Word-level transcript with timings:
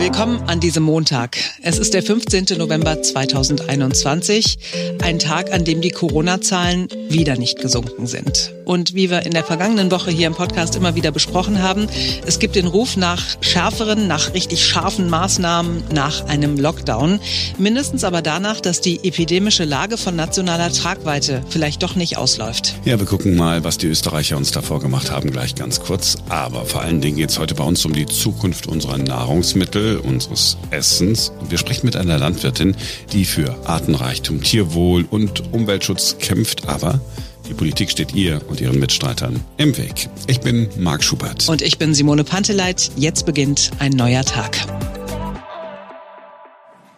Willkommen 0.00 0.42
an 0.48 0.60
diesem 0.60 0.84
Montag. 0.84 1.36
Es 1.62 1.78
ist 1.78 1.92
der 1.92 2.02
15. 2.02 2.56
November 2.56 3.02
2021, 3.02 4.58
ein 5.02 5.18
Tag, 5.18 5.52
an 5.52 5.66
dem 5.66 5.82
die 5.82 5.90
Corona-Zahlen 5.90 6.88
wieder 7.10 7.36
nicht 7.36 7.58
gesunken 7.58 8.06
sind. 8.06 8.54
Und 8.64 8.94
wie 8.94 9.10
wir 9.10 9.26
in 9.26 9.32
der 9.32 9.44
vergangenen 9.44 9.90
Woche 9.90 10.10
hier 10.10 10.26
im 10.26 10.34
Podcast 10.34 10.74
immer 10.74 10.94
wieder 10.94 11.10
besprochen 11.10 11.60
haben, 11.60 11.86
es 12.24 12.38
gibt 12.38 12.56
den 12.56 12.66
Ruf 12.66 12.96
nach 12.96 13.22
schärferen, 13.42 14.06
nach 14.06 14.32
richtig 14.32 14.64
scharfen 14.64 15.10
Maßnahmen, 15.10 15.82
nach 15.92 16.24
einem 16.26 16.56
Lockdown. 16.56 17.20
Mindestens 17.58 18.02
aber 18.02 18.22
danach, 18.22 18.62
dass 18.62 18.80
die 18.80 19.04
epidemische 19.04 19.64
Lage 19.64 19.98
von 19.98 20.16
nationaler 20.16 20.72
Tragweite 20.72 21.42
vielleicht 21.50 21.82
doch 21.82 21.94
nicht 21.94 22.16
ausläuft. 22.16 22.74
Ja, 22.86 22.98
wir 22.98 23.06
gucken 23.06 23.36
mal, 23.36 23.64
was 23.64 23.76
die 23.76 23.88
Österreicher 23.88 24.38
uns 24.38 24.50
davor 24.50 24.80
gemacht 24.80 25.10
haben, 25.10 25.30
gleich 25.30 25.56
ganz 25.56 25.80
kurz. 25.80 26.16
Aber 26.30 26.64
vor 26.64 26.80
allen 26.80 27.02
Dingen 27.02 27.18
geht 27.18 27.28
es 27.28 27.38
heute 27.38 27.54
bei 27.54 27.64
uns 27.64 27.84
um 27.84 27.92
die 27.92 28.06
Zukunft 28.06 28.66
unserer 28.66 28.96
Nahrungsmittel 28.96 29.89
unseres 29.98 30.56
Essens. 30.70 31.32
Wir 31.48 31.58
sprechen 31.58 31.86
mit 31.86 31.96
einer 31.96 32.18
Landwirtin, 32.18 32.76
die 33.12 33.24
für 33.24 33.56
Artenreichtum, 33.66 34.42
Tierwohl 34.42 35.04
und 35.10 35.52
Umweltschutz 35.52 36.16
kämpft, 36.18 36.68
aber 36.68 37.00
die 37.48 37.54
Politik 37.54 37.90
steht 37.90 38.14
ihr 38.14 38.40
und 38.48 38.60
ihren 38.60 38.78
Mitstreitern 38.78 39.40
im 39.56 39.76
Weg. 39.76 40.08
Ich 40.28 40.40
bin 40.40 40.68
Marc 40.78 41.02
Schubert. 41.02 41.48
Und 41.48 41.62
ich 41.62 41.78
bin 41.78 41.94
Simone 41.94 42.22
Panteleit. 42.22 42.92
Jetzt 42.96 43.26
beginnt 43.26 43.72
ein 43.80 43.90
neuer 43.92 44.24
Tag. 44.24 44.56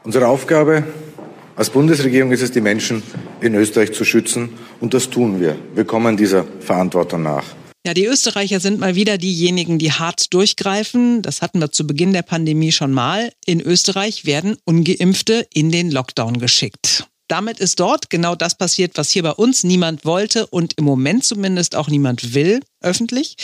Unsere 0.04 0.26
Aufgabe 0.26 0.84
als 1.56 1.70
Bundesregierung 1.70 2.32
ist 2.32 2.42
es, 2.42 2.50
die 2.50 2.60
Menschen 2.60 3.02
in 3.40 3.54
Österreich 3.54 3.92
zu 3.92 4.04
schützen. 4.04 4.50
Und 4.80 4.94
das 4.94 5.08
tun 5.10 5.40
wir. 5.40 5.56
Wir 5.74 5.84
kommen 5.84 6.16
dieser 6.16 6.44
Verantwortung 6.60 7.22
nach. 7.22 7.44
Ja, 7.84 7.94
die 7.94 8.06
Österreicher 8.06 8.60
sind 8.60 8.78
mal 8.78 8.94
wieder 8.94 9.18
diejenigen, 9.18 9.80
die 9.80 9.90
hart 9.90 10.32
durchgreifen. 10.32 11.20
Das 11.22 11.42
hatten 11.42 11.58
wir 11.58 11.72
zu 11.72 11.84
Beginn 11.84 12.12
der 12.12 12.22
Pandemie 12.22 12.70
schon 12.70 12.92
mal. 12.92 13.32
In 13.44 13.60
Österreich 13.60 14.24
werden 14.24 14.56
ungeimpfte 14.64 15.48
in 15.52 15.72
den 15.72 15.90
Lockdown 15.90 16.38
geschickt. 16.38 17.08
Damit 17.26 17.58
ist 17.58 17.80
dort 17.80 18.08
genau 18.08 18.36
das 18.36 18.56
passiert, 18.56 18.92
was 18.94 19.10
hier 19.10 19.24
bei 19.24 19.32
uns 19.32 19.64
niemand 19.64 20.04
wollte 20.04 20.46
und 20.46 20.74
im 20.74 20.84
Moment 20.84 21.24
zumindest 21.24 21.74
auch 21.74 21.88
niemand 21.88 22.34
will, 22.34 22.60
öffentlich. 22.80 23.36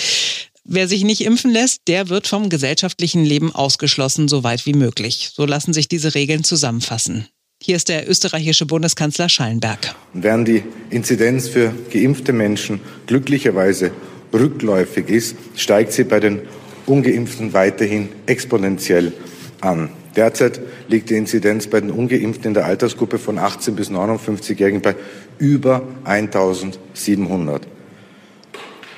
Wer 0.63 0.87
sich 0.87 1.03
nicht 1.03 1.23
impfen 1.23 1.51
lässt, 1.51 1.81
der 1.89 2.09
wird 2.09 2.29
vom 2.29 2.49
gesellschaftlichen 2.49 3.25
Leben 3.25 3.53
ausgeschlossen, 3.53 4.29
so 4.29 4.45
weit 4.45 4.67
wie 4.67 4.75
möglich. 4.75 5.31
So 5.35 5.47
lassen 5.47 5.73
sich 5.73 5.89
diese 5.89 6.15
Regeln 6.15 6.45
zusammenfassen. 6.45 7.27
Hier 7.61 7.75
ist 7.75 7.89
der 7.89 8.09
österreichische 8.09 8.67
Bundeskanzler 8.67 9.29
Schallenberg. 9.29 9.97
Während 10.13 10.47
die 10.47 10.63
Inzidenz 10.91 11.49
für 11.49 11.75
geimpfte 11.91 12.33
Menschen 12.33 12.81
glücklicherweise 13.07 13.91
rückläufig 14.33 15.09
ist, 15.09 15.37
steigt 15.57 15.93
sie 15.93 16.05
bei 16.05 16.21
den 16.21 16.43
ungeimpften 16.87 17.53
weiterhin 17.53 18.09
exponentiell 18.27 19.13
an. 19.61 19.91
Derzeit 20.17 20.61
liegt 20.89 21.11
die 21.11 21.17
Inzidenz 21.17 21.67
bei 21.67 21.81
den 21.81 21.91
ungeimpften 21.91 22.49
in 22.49 22.55
der 22.55 22.67
Altersgruppe 22.67 23.19
von 23.19 23.39
18 23.39 23.77
bis 23.77 23.91
59-Jährigen 23.91 24.81
bei 24.81 24.97
über 25.39 25.83
1700. 26.05 27.67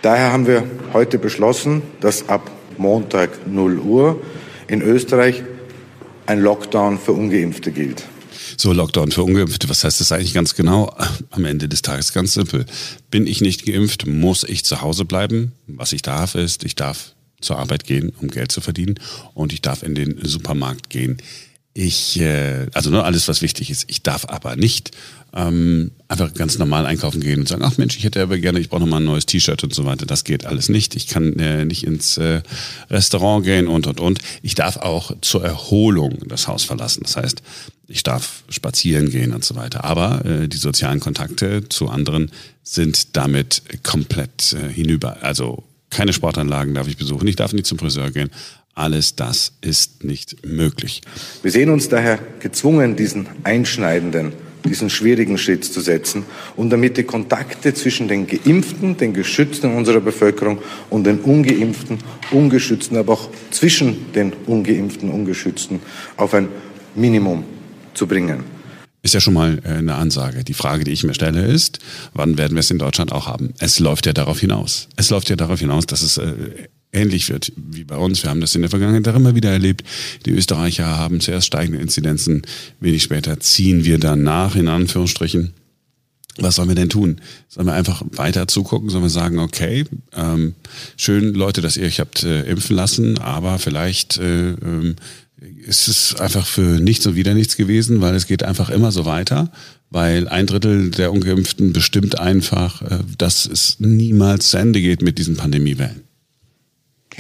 Daher 0.03 0.33
haben 0.33 0.47
wir 0.47 0.65
heute 0.95 1.19
beschlossen, 1.19 1.83
dass 2.01 2.29
ab 2.29 2.51
Montag 2.79 3.47
0 3.47 3.79
Uhr 3.81 4.23
in 4.67 4.81
Österreich 4.81 5.43
ein 6.25 6.41
Lockdown 6.41 6.99
für 6.99 7.13
ungeimpfte 7.13 7.71
gilt. 7.71 8.05
So, 8.61 8.75
Lockdown 8.75 9.11
für 9.11 9.23
Ungeimpfte, 9.23 9.71
was 9.71 9.85
heißt 9.85 10.03
das 10.03 10.13
eigentlich 10.13 10.35
ganz 10.35 10.55
genau? 10.55 10.95
Am 11.31 11.47
Ende 11.47 11.67
des 11.67 11.81
Tages 11.81 12.13
ganz 12.13 12.35
simpel. 12.35 12.67
Bin 13.11 13.27
ich 13.27 13.41
nicht 13.41 13.65
geimpft, 13.65 14.07
muss 14.07 14.45
ich 14.45 14.67
zu 14.67 14.83
Hause 14.83 15.07
bleiben. 15.07 15.53
Was 15.67 15.95
ich 15.95 16.03
darf 16.03 16.35
ist, 16.35 16.63
ich 16.65 16.75
darf 16.75 17.15
zur 17.41 17.59
Arbeit 17.59 17.85
gehen, 17.85 18.13
um 18.21 18.29
Geld 18.29 18.53
zu 18.53 18.61
verdienen 18.61 18.97
und 19.33 19.55
ich 19.55 19.63
darf 19.63 19.83
in 19.83 19.95
den 19.95 20.23
Supermarkt 20.23 20.91
gehen. 20.91 21.23
Ich, 21.73 22.21
äh, 22.21 22.67
also 22.75 22.91
nur 22.91 23.07
alles, 23.07 23.29
was 23.29 23.41
wichtig 23.41 23.71
ist. 23.71 23.85
Ich 23.87 24.03
darf 24.03 24.27
aber 24.27 24.57
nicht 24.57 24.91
ähm, 25.35 25.93
einfach 26.09 26.35
ganz 26.35 26.59
normal 26.59 26.87
einkaufen 26.87 27.21
gehen 27.21 27.41
und 27.41 27.49
sagen, 27.49 27.63
ach 27.65 27.79
Mensch, 27.79 27.97
ich 27.97 28.05
hätte 28.05 28.21
aber 28.23 28.39
gerne, 28.39 28.59
ich 28.59 28.69
brauche 28.69 28.81
nochmal 28.81 29.01
ein 29.01 29.07
neues 29.07 29.27
T-Shirt 29.27 29.63
und 29.63 29.75
so 29.75 29.85
weiter. 29.85 30.07
Das 30.07 30.25
geht 30.25 30.45
alles 30.45 30.69
nicht. 30.69 30.97
Ich 30.97 31.07
kann 31.07 31.35
äh, 31.39 31.65
nicht 31.65 31.85
ins 31.85 32.17
äh, 32.19 32.43
Restaurant 32.91 33.45
gehen 33.45 33.69
und, 33.69 33.87
und, 33.87 34.01
und. 34.01 34.19
Ich 34.43 34.55
darf 34.55 34.77
auch 34.77 35.13
zur 35.21 35.45
Erholung 35.45 36.19
das 36.27 36.49
Haus 36.49 36.65
verlassen. 36.65 37.03
Das 37.05 37.17
heißt, 37.17 37.43
ich 37.87 38.03
darf 38.03 38.45
spazieren 38.49 39.11
gehen 39.11 39.33
und 39.33 39.45
so 39.45 39.57
weiter. 39.57 39.85
Aber 39.85 40.25
äh, 40.25 40.49
die 40.49 40.57
sozialen 40.57 41.01
Kontakte 41.01 41.69
zu 41.69 41.89
anderen 41.89 42.31
sind 42.63 43.17
damit 43.17 43.63
komplett 43.83 44.53
äh, 44.53 44.73
hinüber. 44.73 45.19
Also 45.23 45.65
keine 45.91 46.13
Sportanlagen 46.13 46.75
darf 46.75 46.89
ich 46.89 46.97
besuchen, 46.97 47.27
ich 47.27 47.37
darf 47.37 47.53
nicht 47.53 47.67
zum 47.67 47.79
Friseur 47.79 48.11
gehen. 48.11 48.31
Alles 48.75 49.17
das 49.17 49.53
ist 49.61 50.05
nicht 50.05 50.47
möglich. 50.47 51.03
Wir 51.43 51.51
sehen 51.51 51.71
uns 51.71 51.89
daher 51.89 52.19
gezwungen, 52.39 52.97
diesen 52.97 53.27
einschneidenden, 53.43 54.33
diesen 54.65 54.91
schwierigen 54.91 55.39
Schritt 55.39 55.65
zu 55.65 55.81
setzen 55.81 56.25
und 56.57 56.71
damit 56.71 56.97
die 56.97 57.05
Kontakte 57.05 57.73
zwischen 57.75 58.09
den 58.09 58.27
Geimpften, 58.27 58.97
den 58.97 59.13
Geschützten 59.13 59.75
unserer 59.75 60.01
Bevölkerung 60.01 60.59
und 60.91 61.05
den 61.05 61.21
Ungeimpften, 61.21 61.99
Ungeschützten, 62.31 62.97
aber 62.97 63.15
auch 63.15 63.29
zwischen 63.51 64.13
den 64.13 64.33
Ungeimpften, 64.47 65.11
Ungeschützten 65.11 65.81
auf 66.17 66.35
ein 66.35 66.49
Minimum 66.95 67.45
zu 67.95 68.07
bringen. 68.07 68.45
Ist 69.03 69.15
ja 69.15 69.21
schon 69.21 69.35
mal 69.35 69.61
äh, 69.65 69.69
eine 69.69 69.95
Ansage. 69.95 70.45
Die 70.45 70.55
Frage, 70.55 70.85
die 70.85 70.91
ich 70.91 71.05
mir 71.05 71.15
stelle, 71.15 71.47
ist, 71.47 71.79
wann 72.13 72.37
werden 72.37 72.55
wir 72.55 72.61
es 72.61 72.71
in 72.71 72.79
Deutschland 72.79 73.13
auch 73.13 73.27
haben? 73.27 73.55
Es 73.59 73.79
läuft 73.79 74.05
ja 74.07 74.13
darauf 74.13 74.41
hinaus. 74.41 74.89
Es 74.97 75.09
läuft 75.09 75.31
ja 75.31 75.37
darauf 75.37 75.61
hinaus, 75.61 75.87
dass 75.87 76.03
es 76.03 76.19
äh, 76.19 76.35
ähnlich 76.93 77.29
wird 77.29 77.53
wie 77.57 77.85
bei 77.85 77.97
uns. 77.97 78.23
Wir 78.23 78.31
haben 78.31 78.41
das 78.41 78.55
in 78.55 78.63
der 78.63 78.71
Vergangenheit 78.71 79.07
auch 79.09 79.17
immer 79.17 79.35
wieder 79.35 79.51
erlebt. 79.51 79.85
Die 80.27 80.31
Österreicher 80.31 80.87
haben 80.87 81.21
zuerst 81.21 81.47
steigende 81.47 81.81
Inzidenzen, 81.81 82.43
wenig 82.81 83.03
später 83.03 83.41
ziehen 83.41 83.85
wir 83.85 83.99
dann 83.99 84.23
nach, 84.23 84.57
in 84.57 84.69
Anführungsstrichen. 84.69 85.55
Was 86.39 86.55
sollen 86.55 86.69
wir 86.69 86.75
denn 86.75 86.89
tun? 86.89 87.21
Sollen 87.49 87.67
wir 87.67 87.75
einfach 87.75 88.03
weiter 88.13 88.49
zugucken? 88.49 88.89
Sollen 88.89 89.05
wir 89.05 89.11
sagen, 89.11 89.39
okay, 89.39 89.85
ähm, 90.15 90.55
schön 90.97 91.35
Leute, 91.35 91.61
dass 91.61 91.77
ihr 91.77 91.87
euch 91.87 92.01
habt 92.01 92.23
äh, 92.23 92.43
impfen 92.43 92.77
lassen, 92.77 93.19
aber 93.19 93.59
vielleicht 93.59 94.19
äh, 94.19 94.51
ähm, 94.53 94.97
ist 95.67 95.89
es 95.89 96.15
einfach 96.17 96.47
für 96.47 96.81
nichts 96.81 97.07
und 97.07 97.17
wieder 97.17 97.35
nichts 97.35 97.57
gewesen, 97.57 98.01
weil 98.01 98.15
es 98.15 98.27
geht 98.27 98.43
einfach 98.43 98.71
immer 98.71 98.93
so 98.93 99.05
weiter, 99.05 99.51
weil 99.91 100.29
ein 100.29 100.47
Drittel 100.47 100.91
der 100.91 101.13
Ungeimpften 101.13 101.73
bestimmt 101.73 102.19
einfach, 102.19 102.83
äh, 102.83 102.99
dass 103.19 103.47
es 103.47 103.77
niemals 103.81 104.51
zu 104.51 104.59
Ende 104.59 104.81
geht 104.81 105.03
mit 105.03 105.19
diesen 105.19 105.37
Pandemiewellen. 105.37 106.03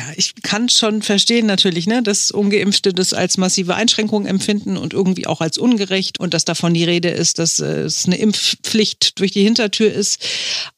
Ja, 0.00 0.14
ich 0.16 0.34
kann 0.42 0.70
schon 0.70 1.02
verstehen 1.02 1.44
natürlich, 1.44 1.86
ne, 1.86 2.02
dass 2.02 2.30
Ungeimpfte 2.30 2.94
das 2.94 3.12
als 3.12 3.36
massive 3.36 3.74
Einschränkung 3.74 4.24
empfinden 4.24 4.78
und 4.78 4.94
irgendwie 4.94 5.26
auch 5.26 5.42
als 5.42 5.58
ungerecht 5.58 6.18
und 6.18 6.32
dass 6.32 6.46
davon 6.46 6.72
die 6.72 6.84
Rede 6.84 7.10
ist, 7.10 7.38
dass 7.38 7.60
äh, 7.60 7.82
es 7.82 8.06
eine 8.06 8.16
Impfpflicht 8.16 9.20
durch 9.20 9.32
die 9.32 9.42
Hintertür 9.42 9.92
ist. 9.92 10.24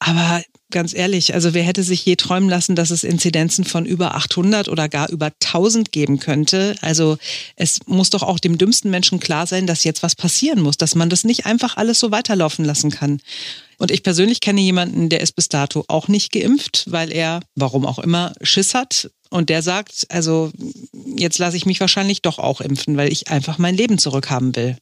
Aber 0.00 0.42
ganz 0.72 0.94
ehrlich, 0.94 1.34
also 1.34 1.54
wer 1.54 1.62
hätte 1.62 1.82
sich 1.82 2.04
je 2.04 2.16
träumen 2.16 2.48
lassen, 2.48 2.74
dass 2.74 2.90
es 2.90 3.04
Inzidenzen 3.04 3.64
von 3.64 3.86
über 3.86 4.14
800 4.14 4.68
oder 4.68 4.88
gar 4.88 5.08
über 5.10 5.26
1000 5.26 5.92
geben 5.92 6.18
könnte? 6.18 6.74
Also 6.80 7.18
es 7.56 7.80
muss 7.86 8.10
doch 8.10 8.22
auch 8.22 8.38
dem 8.38 8.58
dümmsten 8.58 8.90
Menschen 8.90 9.20
klar 9.20 9.46
sein, 9.46 9.66
dass 9.66 9.84
jetzt 9.84 10.02
was 10.02 10.16
passieren 10.16 10.60
muss, 10.60 10.76
dass 10.76 10.94
man 10.94 11.10
das 11.10 11.24
nicht 11.24 11.46
einfach 11.46 11.76
alles 11.76 12.00
so 12.00 12.10
weiterlaufen 12.10 12.64
lassen 12.64 12.90
kann. 12.90 13.20
Und 13.78 13.90
ich 13.90 14.02
persönlich 14.02 14.40
kenne 14.40 14.60
jemanden, 14.60 15.08
der 15.08 15.20
ist 15.20 15.32
bis 15.32 15.48
dato 15.48 15.84
auch 15.88 16.08
nicht 16.08 16.32
geimpft, 16.32 16.84
weil 16.88 17.12
er, 17.12 17.40
warum 17.54 17.84
auch 17.86 17.98
immer, 17.98 18.32
Schiss 18.40 18.74
hat. 18.74 19.10
Und 19.28 19.48
der 19.48 19.62
sagt, 19.62 20.06
also 20.08 20.52
jetzt 21.16 21.38
lasse 21.38 21.56
ich 21.56 21.66
mich 21.66 21.80
wahrscheinlich 21.80 22.22
doch 22.22 22.38
auch 22.38 22.60
impfen, 22.60 22.96
weil 22.96 23.10
ich 23.10 23.28
einfach 23.28 23.58
mein 23.58 23.74
Leben 23.74 23.98
zurückhaben 23.98 24.54
will. 24.54 24.76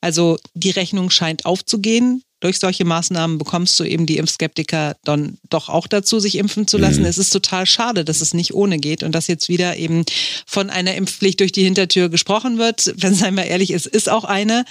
Also 0.00 0.38
die 0.54 0.70
Rechnung 0.70 1.10
scheint 1.10 1.46
aufzugehen 1.46 2.22
durch 2.40 2.58
solche 2.58 2.84
Maßnahmen 2.84 3.38
bekommst 3.38 3.78
du 3.80 3.84
eben 3.84 4.06
die 4.06 4.16
Impfskeptiker 4.16 4.96
dann 5.04 5.38
doch 5.50 5.68
auch 5.68 5.86
dazu, 5.86 6.20
sich 6.20 6.36
impfen 6.36 6.66
zu 6.66 6.78
lassen. 6.78 7.00
Mhm. 7.00 7.06
Es 7.06 7.18
ist 7.18 7.30
total 7.30 7.66
schade, 7.66 8.04
dass 8.04 8.20
es 8.20 8.34
nicht 8.34 8.54
ohne 8.54 8.78
geht 8.78 9.02
und 9.02 9.12
dass 9.12 9.26
jetzt 9.26 9.48
wieder 9.48 9.76
eben 9.76 10.04
von 10.46 10.70
einer 10.70 10.94
Impfpflicht 10.94 11.40
durch 11.40 11.52
die 11.52 11.64
Hintertür 11.64 12.08
gesprochen 12.08 12.58
wird. 12.58 12.92
Wenn 12.96 13.12
es 13.12 13.22
einmal 13.22 13.46
ehrlich 13.46 13.72
ist, 13.72 13.86
ist 13.86 14.08
auch 14.08 14.24
eine. 14.24 14.64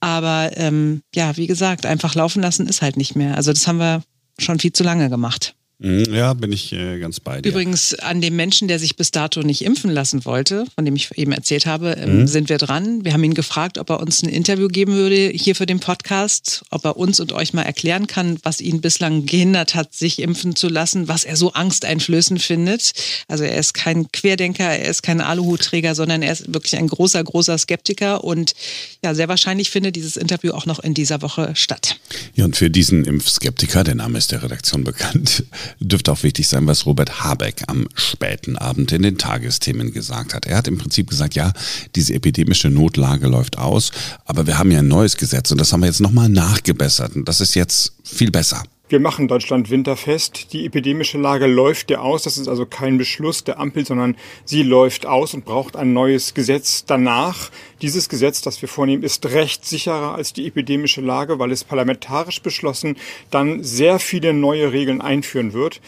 Aber 0.00 0.50
ähm, 0.56 1.02
ja, 1.14 1.36
wie 1.36 1.46
gesagt, 1.46 1.86
einfach 1.86 2.14
laufen 2.14 2.42
lassen 2.42 2.66
ist 2.66 2.82
halt 2.82 2.96
nicht 2.96 3.16
mehr. 3.16 3.36
Also 3.36 3.52
das 3.52 3.66
haben 3.66 3.78
wir 3.78 4.02
schon 4.38 4.58
viel 4.58 4.72
zu 4.72 4.82
lange 4.82 5.08
gemacht. 5.08 5.54
Mhm, 5.78 6.14
ja, 6.14 6.32
bin 6.34 6.52
ich 6.52 6.72
äh, 6.72 6.98
ganz 7.00 7.18
bei 7.18 7.40
dir. 7.40 7.48
Übrigens, 7.48 7.94
an 7.94 8.20
dem 8.20 8.36
Menschen, 8.36 8.68
der 8.68 8.78
sich 8.78 8.94
bis 8.94 9.10
dato 9.10 9.42
nicht 9.42 9.62
impfen 9.64 9.90
lassen 9.90 10.24
wollte, 10.24 10.66
von 10.76 10.84
dem 10.84 10.94
ich 10.94 11.10
eben 11.18 11.32
erzählt 11.32 11.66
habe, 11.66 11.96
ähm, 11.98 12.20
mhm. 12.20 12.26
sind 12.28 12.48
wir 12.48 12.58
dran. 12.58 13.04
Wir 13.04 13.12
haben 13.12 13.24
ihn 13.24 13.34
gefragt, 13.34 13.78
ob 13.78 13.90
er 13.90 14.00
uns 14.00 14.22
ein 14.22 14.28
Interview 14.28 14.68
geben 14.68 14.94
würde 14.94 15.30
hier 15.34 15.56
für 15.56 15.66
den 15.66 15.80
Podcast, 15.80 16.64
ob 16.70 16.84
er 16.84 16.96
uns 16.96 17.18
und 17.18 17.32
euch 17.32 17.54
mal 17.54 17.62
erklären 17.62 18.06
kann, 18.06 18.38
was 18.44 18.60
ihn 18.60 18.80
bislang 18.80 19.26
gehindert 19.26 19.74
hat, 19.74 19.94
sich 19.94 20.22
impfen 20.22 20.54
zu 20.54 20.68
lassen, 20.68 21.08
was 21.08 21.24
er 21.24 21.36
so 21.36 21.52
angsteinflößend 21.52 22.40
findet. 22.40 22.92
Also 23.26 23.42
er 23.42 23.58
ist 23.58 23.74
kein 23.74 24.10
Querdenker, 24.12 24.64
er 24.64 24.88
ist 24.88 25.02
kein 25.02 25.20
Aluhutträger, 25.20 25.96
sondern 25.96 26.22
er 26.22 26.32
ist 26.32 26.54
wirklich 26.54 26.76
ein 26.76 26.86
großer, 26.86 27.22
großer 27.24 27.58
Skeptiker 27.58 28.22
und 28.22 28.54
ja, 29.02 29.14
sehr 29.14 29.28
wahrscheinlich 29.28 29.70
findet 29.70 29.96
dieses 29.96 30.16
Interview 30.16 30.52
auch 30.52 30.66
noch 30.66 30.78
in 30.78 30.94
dieser 30.94 31.20
Woche 31.20 31.50
statt. 31.54 31.96
Ja, 32.34 32.44
und 32.44 32.56
für 32.56 32.70
diesen 32.70 33.04
Impfskeptiker, 33.04 33.82
der 33.82 33.96
Name 33.96 34.18
ist 34.18 34.30
der 34.30 34.42
Redaktion 34.42 34.84
bekannt, 34.84 35.44
dürfte 35.80 36.12
auch 36.12 36.22
wichtig 36.22 36.48
sein, 36.48 36.66
was 36.66 36.86
Robert 36.86 37.22
Habeck 37.22 37.62
am 37.68 37.86
späten 37.94 38.56
Abend 38.56 38.92
in 38.92 39.02
den 39.02 39.18
Tagesthemen 39.18 39.92
gesagt 39.92 40.34
hat. 40.34 40.46
Er 40.46 40.56
hat 40.56 40.68
im 40.68 40.78
Prinzip 40.78 41.10
gesagt, 41.10 41.34
ja, 41.34 41.52
diese 41.94 42.14
epidemische 42.14 42.70
Notlage 42.70 43.26
läuft 43.26 43.58
aus, 43.58 43.90
aber 44.24 44.46
wir 44.46 44.58
haben 44.58 44.70
ja 44.70 44.80
ein 44.80 44.88
neues 44.88 45.16
Gesetz 45.16 45.50
und 45.50 45.58
das 45.58 45.72
haben 45.72 45.80
wir 45.80 45.86
jetzt 45.86 46.00
nochmal 46.00 46.28
nachgebessert 46.28 47.16
und 47.16 47.28
das 47.28 47.40
ist 47.40 47.54
jetzt 47.54 47.92
viel 48.02 48.30
besser. 48.30 48.62
Wir 48.94 49.00
machen 49.00 49.26
Deutschland 49.26 49.70
winterfest. 49.70 50.52
Die 50.52 50.66
epidemische 50.66 51.18
Lage 51.18 51.48
läuft 51.48 51.90
ja 51.90 51.98
aus. 51.98 52.22
Das 52.22 52.38
ist 52.38 52.46
also 52.46 52.64
kein 52.64 52.96
Beschluss 52.96 53.42
der 53.42 53.58
Ampel, 53.58 53.84
sondern 53.84 54.14
sie 54.44 54.62
läuft 54.62 55.04
aus 55.04 55.34
und 55.34 55.44
braucht 55.44 55.74
ein 55.74 55.92
neues 55.92 56.32
Gesetz 56.32 56.84
danach. 56.84 57.50
Dieses 57.82 58.08
Gesetz, 58.08 58.40
das 58.40 58.62
wir 58.62 58.68
vornehmen, 58.68 59.02
ist 59.02 59.26
rechtssicherer 59.26 60.14
als 60.14 60.32
die 60.32 60.46
epidemische 60.46 61.00
Lage, 61.00 61.40
weil 61.40 61.50
es 61.50 61.64
parlamentarisch 61.64 62.40
beschlossen 62.40 62.94
dann 63.32 63.64
sehr 63.64 63.98
viele 63.98 64.32
neue 64.32 64.70
Regeln 64.70 65.00
einführen 65.00 65.54
wird 65.54 65.80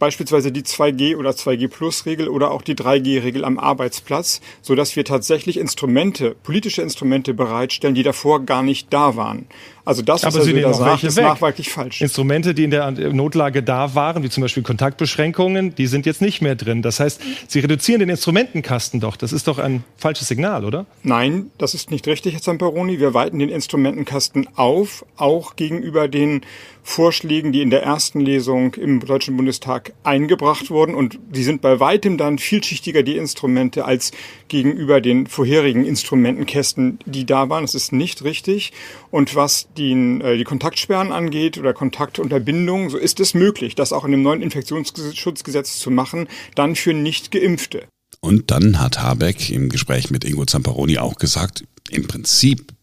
beispielsweise 0.00 0.50
die 0.50 0.62
2G 0.62 1.16
oder 1.16 1.30
2G 1.30 1.68
Plus 1.68 2.06
Regel 2.06 2.28
oder 2.28 2.50
auch 2.50 2.62
die 2.62 2.74
3G 2.74 3.22
Regel 3.22 3.44
am 3.44 3.58
Arbeitsplatz, 3.58 4.40
so 4.62 4.74
dass 4.74 4.96
wir 4.96 5.04
tatsächlich 5.04 5.58
Instrumente, 5.58 6.34
politische 6.42 6.82
Instrumente 6.82 7.34
bereitstellen, 7.34 7.94
die 7.94 8.02
davor 8.02 8.44
gar 8.44 8.62
nicht 8.64 8.92
da 8.92 9.14
waren. 9.14 9.46
Also 9.84 10.02
das, 10.02 10.24
was 10.24 10.34
Aber 10.34 10.44
Sie 10.44 10.60
da 10.60 10.74
sagt, 10.74 11.04
ist 11.04 11.16
nachweislich 11.16 11.70
falsch. 11.70 12.00
Instrumente, 12.00 12.54
die 12.54 12.64
in 12.64 12.70
der 12.70 12.90
Notlage 12.90 13.62
da 13.62 13.94
waren, 13.94 14.22
wie 14.22 14.28
zum 14.28 14.42
Beispiel 14.42 14.62
Kontaktbeschränkungen, 14.62 15.74
die 15.74 15.86
sind 15.86 16.06
jetzt 16.06 16.20
nicht 16.20 16.42
mehr 16.42 16.54
drin. 16.54 16.82
Das 16.82 17.00
heißt, 17.00 17.20
Sie 17.48 17.60
reduzieren 17.60 18.00
den 18.00 18.08
Instrumentenkasten 18.08 19.00
doch. 19.00 19.16
Das 19.16 19.32
ist 19.32 19.48
doch 19.48 19.58
ein 19.58 19.84
falsches 19.96 20.28
Signal, 20.28 20.64
oder? 20.64 20.86
Nein, 21.02 21.50
das 21.58 21.74
ist 21.74 21.90
nicht 21.90 22.06
richtig, 22.06 22.34
Herr 22.34 22.42
Zamperoni. 22.42 23.00
Wir 23.00 23.14
weiten 23.14 23.38
den 23.38 23.48
Instrumentenkasten 23.48 24.48
auf, 24.56 25.04
auch 25.16 25.56
gegenüber 25.56 26.08
den 26.08 26.42
Vorschlägen, 26.82 27.52
die 27.52 27.62
in 27.62 27.70
der 27.70 27.82
ersten 27.82 28.20
Lesung 28.20 28.74
im 28.74 29.00
Deutschen 29.00 29.36
Bundestag 29.36 29.92
eingebracht 30.02 30.70
wurden. 30.70 30.94
Und 30.94 31.18
die 31.30 31.42
sind 31.42 31.62
bei 31.62 31.80
weitem 31.80 32.18
dann 32.18 32.38
vielschichtiger, 32.38 33.02
die 33.02 33.16
Instrumente, 33.16 33.84
als 33.84 34.12
gegenüber 34.50 35.00
den 35.00 35.26
vorherigen 35.26 35.86
Instrumentenkästen, 35.86 36.98
die 37.06 37.24
da 37.24 37.48
waren. 37.48 37.64
Das 37.64 37.74
ist 37.74 37.92
nicht 37.92 38.22
richtig. 38.24 38.72
Und 39.10 39.34
was 39.34 39.68
die, 39.78 39.92
äh, 39.92 40.36
die 40.36 40.44
Kontaktsperren 40.44 41.12
angeht 41.12 41.56
oder 41.56 41.72
Kontaktunterbindung, 41.72 42.90
so 42.90 42.98
ist 42.98 43.20
es 43.20 43.32
möglich, 43.32 43.74
das 43.74 43.94
auch 43.94 44.04
in 44.04 44.10
dem 44.10 44.22
neuen 44.22 44.42
Infektionsschutzgesetz 44.42 45.78
zu 45.78 45.90
machen, 45.90 46.28
dann 46.54 46.76
für 46.76 46.92
Nicht-Geimpfte. 46.92 47.84
Und 48.20 48.50
dann 48.50 48.78
hat 48.78 49.00
Habeck 49.00 49.48
im 49.48 49.70
Gespräch 49.70 50.10
mit 50.10 50.24
Ingo 50.24 50.44
Zamperoni 50.44 50.98
auch 50.98 51.14
gesagt, 51.14 51.64
im 51.88 52.06
Prinzip 52.06 52.74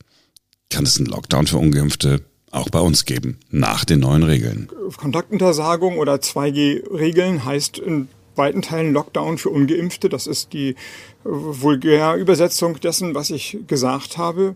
kann 0.71 0.85
es 0.85 0.97
einen 0.97 1.05
Lockdown 1.05 1.45
für 1.45 1.57
Ungeimpfte 1.57 2.23
auch 2.49 2.69
bei 2.69 2.79
uns 2.79 3.05
geben, 3.05 3.39
nach 3.51 3.85
den 3.85 3.99
neuen 3.99 4.23
Regeln. 4.23 4.69
Kontaktuntersagung 4.95 5.99
oder 5.99 6.15
2G-Regeln 6.15 7.45
heißt 7.45 7.77
in 7.77 8.07
weiten 8.37 8.61
Teilen 8.61 8.93
Lockdown 8.93 9.37
für 9.37 9.49
Ungeimpfte. 9.49 10.09
Das 10.09 10.27
ist 10.27 10.53
die 10.53 10.75
vulgäre 11.27 12.17
Übersetzung 12.17 12.79
dessen, 12.79 13.15
was 13.15 13.29
ich 13.29 13.57
gesagt 13.67 14.17
habe. 14.17 14.55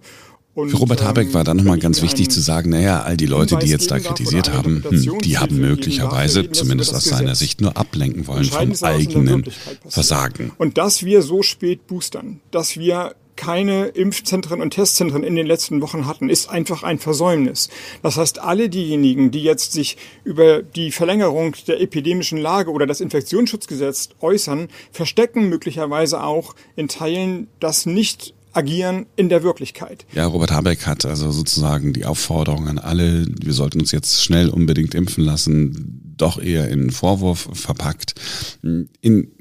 Und, 0.53 0.69
Für 0.69 0.77
Robert 0.77 1.01
Habeck 1.01 1.33
war 1.33 1.45
da 1.45 1.53
nochmal 1.53 1.79
ganz 1.79 2.01
wichtig 2.01 2.29
zu 2.29 2.41
sagen, 2.41 2.71
naja, 2.71 3.03
all 3.03 3.15
die 3.15 3.25
Leute, 3.25 3.57
die 3.57 3.67
jetzt 3.67 3.89
da 3.89 3.99
kritisiert 3.99 4.51
haben, 4.51 4.83
hm, 4.85 5.19
die 5.19 5.37
haben 5.37 5.57
möglicherweise, 5.57 6.51
zumindest 6.51 6.93
aus 6.93 7.05
seiner 7.05 7.35
Sicht, 7.35 7.61
nur 7.61 7.77
ablenken 7.77 8.27
wollen 8.27 8.43
vom 8.43 8.73
eigenen 8.81 9.45
Versagen. 9.87 10.51
Und 10.57 10.77
dass 10.77 11.05
wir 11.05 11.21
so 11.21 11.41
spät 11.41 11.87
boostern, 11.87 12.41
dass 12.51 12.77
wir 12.77 13.15
keine 13.41 13.87
Impfzentren 13.87 14.61
und 14.61 14.69
Testzentren 14.69 15.23
in 15.23 15.35
den 15.35 15.47
letzten 15.47 15.81
Wochen 15.81 16.05
hatten, 16.05 16.29
ist 16.29 16.47
einfach 16.47 16.83
ein 16.83 16.99
Versäumnis. 16.99 17.69
Das 18.03 18.17
heißt, 18.17 18.37
alle 18.37 18.69
diejenigen, 18.69 19.31
die 19.31 19.41
jetzt 19.41 19.73
sich 19.73 19.97
über 20.23 20.61
die 20.61 20.91
Verlängerung 20.91 21.55
der 21.67 21.81
epidemischen 21.81 22.37
Lage 22.37 22.69
oder 22.69 22.85
das 22.85 23.01
Infektionsschutzgesetz 23.01 24.09
äußern, 24.19 24.67
verstecken 24.91 25.49
möglicherweise 25.49 26.21
auch 26.21 26.53
in 26.75 26.87
Teilen 26.87 27.47
das 27.59 27.87
nicht 27.87 28.35
agieren 28.53 29.07
in 29.15 29.29
der 29.29 29.41
Wirklichkeit. 29.41 30.05
Ja, 30.13 30.27
Robert 30.27 30.51
Habeck 30.51 30.85
hat 30.85 31.03
also 31.05 31.31
sozusagen 31.31 31.93
die 31.93 32.05
Aufforderung 32.05 32.67
an 32.67 32.77
alle, 32.77 33.25
wir 33.41 33.53
sollten 33.53 33.79
uns 33.79 33.91
jetzt 33.91 34.23
schnell 34.23 34.49
unbedingt 34.49 34.93
impfen 34.93 35.23
lassen, 35.23 36.13
doch 36.15 36.39
eher 36.39 36.67
in 36.67 36.91
Vorwurf 36.91 37.49
verpackt. 37.53 38.13
In 38.61 39.31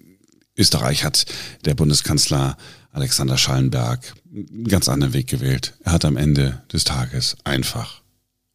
Österreich 0.56 1.04
hat 1.04 1.26
der 1.66 1.74
Bundeskanzler 1.74 2.56
Alexander 2.92 3.38
Schallenberg 3.38 4.14
einen 4.32 4.64
ganz 4.64 4.88
anderen 4.88 5.12
Weg 5.12 5.28
gewählt. 5.28 5.74
Er 5.84 5.92
hat 5.92 6.04
am 6.04 6.16
Ende 6.16 6.62
des 6.72 6.84
Tages 6.84 7.36
einfach 7.44 8.02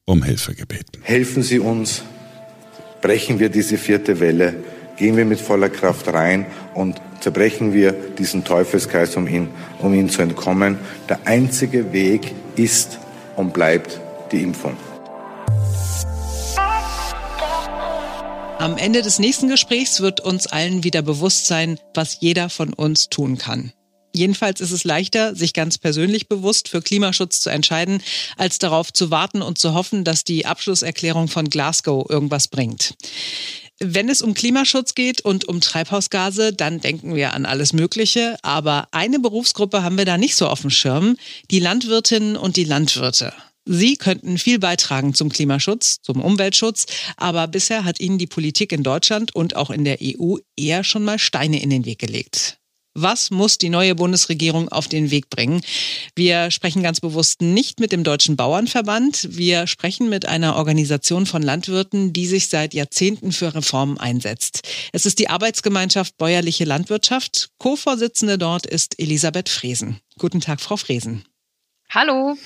um 0.05 0.23
Hilfe 0.23 0.55
gebeten. 0.55 0.99
Helfen 1.01 1.41
Sie 1.41 1.59
uns, 1.59 2.03
brechen 3.01 3.39
wir 3.39 3.49
diese 3.49 3.77
vierte 3.77 4.19
Welle, 4.19 4.55
gehen 4.97 5.17
wir 5.17 5.25
mit 5.25 5.39
voller 5.39 5.69
Kraft 5.69 6.07
rein 6.07 6.45
und 6.73 7.01
zerbrechen 7.21 7.73
wir 7.73 7.91
diesen 7.91 8.43
Teufelskreis, 8.43 9.15
um 9.15 9.27
ihn, 9.27 9.49
um 9.79 9.93
ihn 9.93 10.09
zu 10.09 10.21
entkommen. 10.21 10.77
Der 11.09 11.25
einzige 11.25 11.91
Weg 11.91 12.33
ist 12.55 12.99
und 13.35 13.53
bleibt 13.53 13.99
die 14.31 14.41
Impfung. 14.43 14.77
Am 18.59 18.77
Ende 18.77 19.01
des 19.01 19.19
nächsten 19.19 19.47
Gesprächs 19.47 19.99
wird 19.99 20.21
uns 20.21 20.47
allen 20.47 20.83
wieder 20.83 21.01
bewusst 21.01 21.47
sein, 21.47 21.77
was 21.93 22.19
jeder 22.21 22.49
von 22.49 22.73
uns 22.73 23.09
tun 23.09 23.37
kann. 23.37 23.73
Jedenfalls 24.15 24.61
ist 24.61 24.71
es 24.71 24.85
leichter, 24.85 25.35
sich 25.35 25.51
ganz 25.51 25.77
persönlich 25.77 26.29
bewusst 26.29 26.69
für 26.69 26.81
Klimaschutz 26.81 27.41
zu 27.41 27.49
entscheiden, 27.49 28.01
als 28.37 28.59
darauf 28.59 28.93
zu 28.93 29.11
warten 29.11 29.41
und 29.41 29.57
zu 29.57 29.73
hoffen, 29.73 30.05
dass 30.05 30.23
die 30.23 30.45
Abschlusserklärung 30.45 31.27
von 31.27 31.49
Glasgow 31.49 32.09
irgendwas 32.09 32.47
bringt. 32.47 32.95
Wenn 33.79 34.07
es 34.07 34.21
um 34.21 34.33
Klimaschutz 34.33 34.95
geht 34.95 35.19
und 35.19 35.49
um 35.49 35.59
Treibhausgase, 35.59 36.53
dann 36.53 36.79
denken 36.79 37.13
wir 37.13 37.33
an 37.33 37.45
alles 37.45 37.73
Mögliche. 37.73 38.37
Aber 38.41 38.87
eine 38.91 39.19
Berufsgruppe 39.19 39.83
haben 39.83 39.97
wir 39.97 40.05
da 40.05 40.17
nicht 40.17 40.37
so 40.37 40.47
auf 40.47 40.61
dem 40.61 40.69
Schirm, 40.69 41.17
die 41.51 41.59
Landwirtinnen 41.59 42.37
und 42.37 42.55
die 42.55 42.63
Landwirte. 42.63 43.33
Sie 43.65 43.97
könnten 43.97 44.37
viel 44.37 44.59
beitragen 44.59 45.13
zum 45.13 45.27
Klimaschutz, 45.27 45.99
zum 46.01 46.21
Umweltschutz, 46.21 46.85
aber 47.17 47.47
bisher 47.47 47.83
hat 47.83 47.99
ihnen 47.99 48.17
die 48.17 48.27
Politik 48.27 48.71
in 48.71 48.83
Deutschland 48.83 49.35
und 49.35 49.57
auch 49.57 49.71
in 49.71 49.83
der 49.83 49.97
EU 50.01 50.37
eher 50.55 50.85
schon 50.85 51.03
mal 51.03 51.19
Steine 51.19 51.61
in 51.61 51.71
den 51.71 51.83
Weg 51.83 51.99
gelegt. 51.99 52.59
Was 52.97 53.29
muss 53.29 53.57
die 53.57 53.67
neue 53.67 53.93
Bundesregierung 53.93 54.69
auf 54.69 54.87
den 54.87 55.11
Weg 55.11 55.29
bringen? 55.29 55.59
Wir 56.15 56.49
sprechen 56.49 56.81
ganz 56.81 57.01
bewusst 57.01 57.41
nicht 57.41 57.81
mit 57.81 57.91
dem 57.91 58.05
Deutschen 58.05 58.37
Bauernverband. 58.37 59.27
Wir 59.31 59.67
sprechen 59.67 60.07
mit 60.07 60.25
einer 60.25 60.55
Organisation 60.55 61.25
von 61.25 61.41
Landwirten, 61.41 62.13
die 62.13 62.25
sich 62.25 62.47
seit 62.47 62.73
Jahrzehnten 62.73 63.33
für 63.33 63.53
Reformen 63.53 63.97
einsetzt. 63.97 64.61
Es 64.93 65.05
ist 65.05 65.19
die 65.19 65.29
Arbeitsgemeinschaft 65.29 66.17
Bäuerliche 66.17 66.63
Landwirtschaft. 66.63 67.49
Co-Vorsitzende 67.57 68.37
dort 68.37 68.65
ist 68.65 68.97
Elisabeth 68.97 69.49
Fresen. 69.49 69.99
Guten 70.17 70.39
Tag, 70.39 70.61
Frau 70.61 70.77
Fresen. 70.77 71.25
Hallo. 71.89 72.37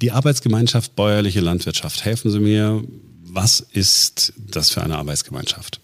Die 0.00 0.12
Arbeitsgemeinschaft 0.12 0.94
Bäuerliche 0.94 1.40
Landwirtschaft. 1.40 2.04
Helfen 2.04 2.30
Sie 2.30 2.38
mir, 2.38 2.84
was 3.22 3.58
ist 3.58 4.34
das 4.38 4.70
für 4.70 4.84
eine 4.84 4.98
Arbeitsgemeinschaft? 4.98 5.80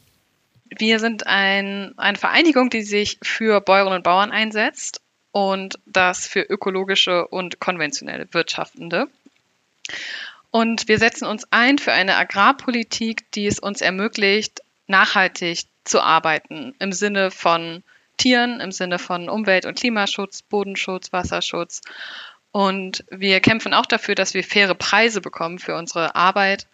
Wir 0.78 0.98
sind 0.98 1.26
ein, 1.26 1.92
eine 1.98 2.18
Vereinigung, 2.18 2.70
die 2.70 2.82
sich 2.82 3.18
für 3.22 3.60
Bäuerinnen 3.60 3.96
und 3.96 4.04
Bauern 4.04 4.30
einsetzt 4.30 5.00
und 5.30 5.78
das 5.86 6.26
für 6.26 6.40
ökologische 6.40 7.26
und 7.28 7.60
konventionelle 7.60 8.32
Wirtschaftende. 8.32 9.08
Und 10.50 10.88
wir 10.88 10.98
setzen 10.98 11.26
uns 11.26 11.46
ein 11.50 11.78
für 11.78 11.92
eine 11.92 12.16
Agrarpolitik, 12.16 13.30
die 13.32 13.46
es 13.46 13.58
uns 13.58 13.80
ermöglicht, 13.80 14.60
nachhaltig 14.86 15.64
zu 15.84 16.00
arbeiten 16.00 16.74
im 16.78 16.92
Sinne 16.92 17.30
von 17.30 17.82
Tieren, 18.18 18.60
im 18.60 18.72
Sinne 18.72 18.98
von 18.98 19.28
Umwelt- 19.28 19.66
und 19.66 19.78
Klimaschutz, 19.78 20.42
Bodenschutz, 20.42 21.12
Wasserschutz. 21.12 21.80
Und 22.52 23.04
wir 23.10 23.40
kämpfen 23.40 23.72
auch 23.72 23.86
dafür, 23.86 24.14
dass 24.14 24.34
wir 24.34 24.44
faire 24.44 24.74
Preise 24.74 25.20
bekommen 25.22 25.58
für 25.58 25.74
unsere 25.74 26.14
Arbeit 26.14 26.66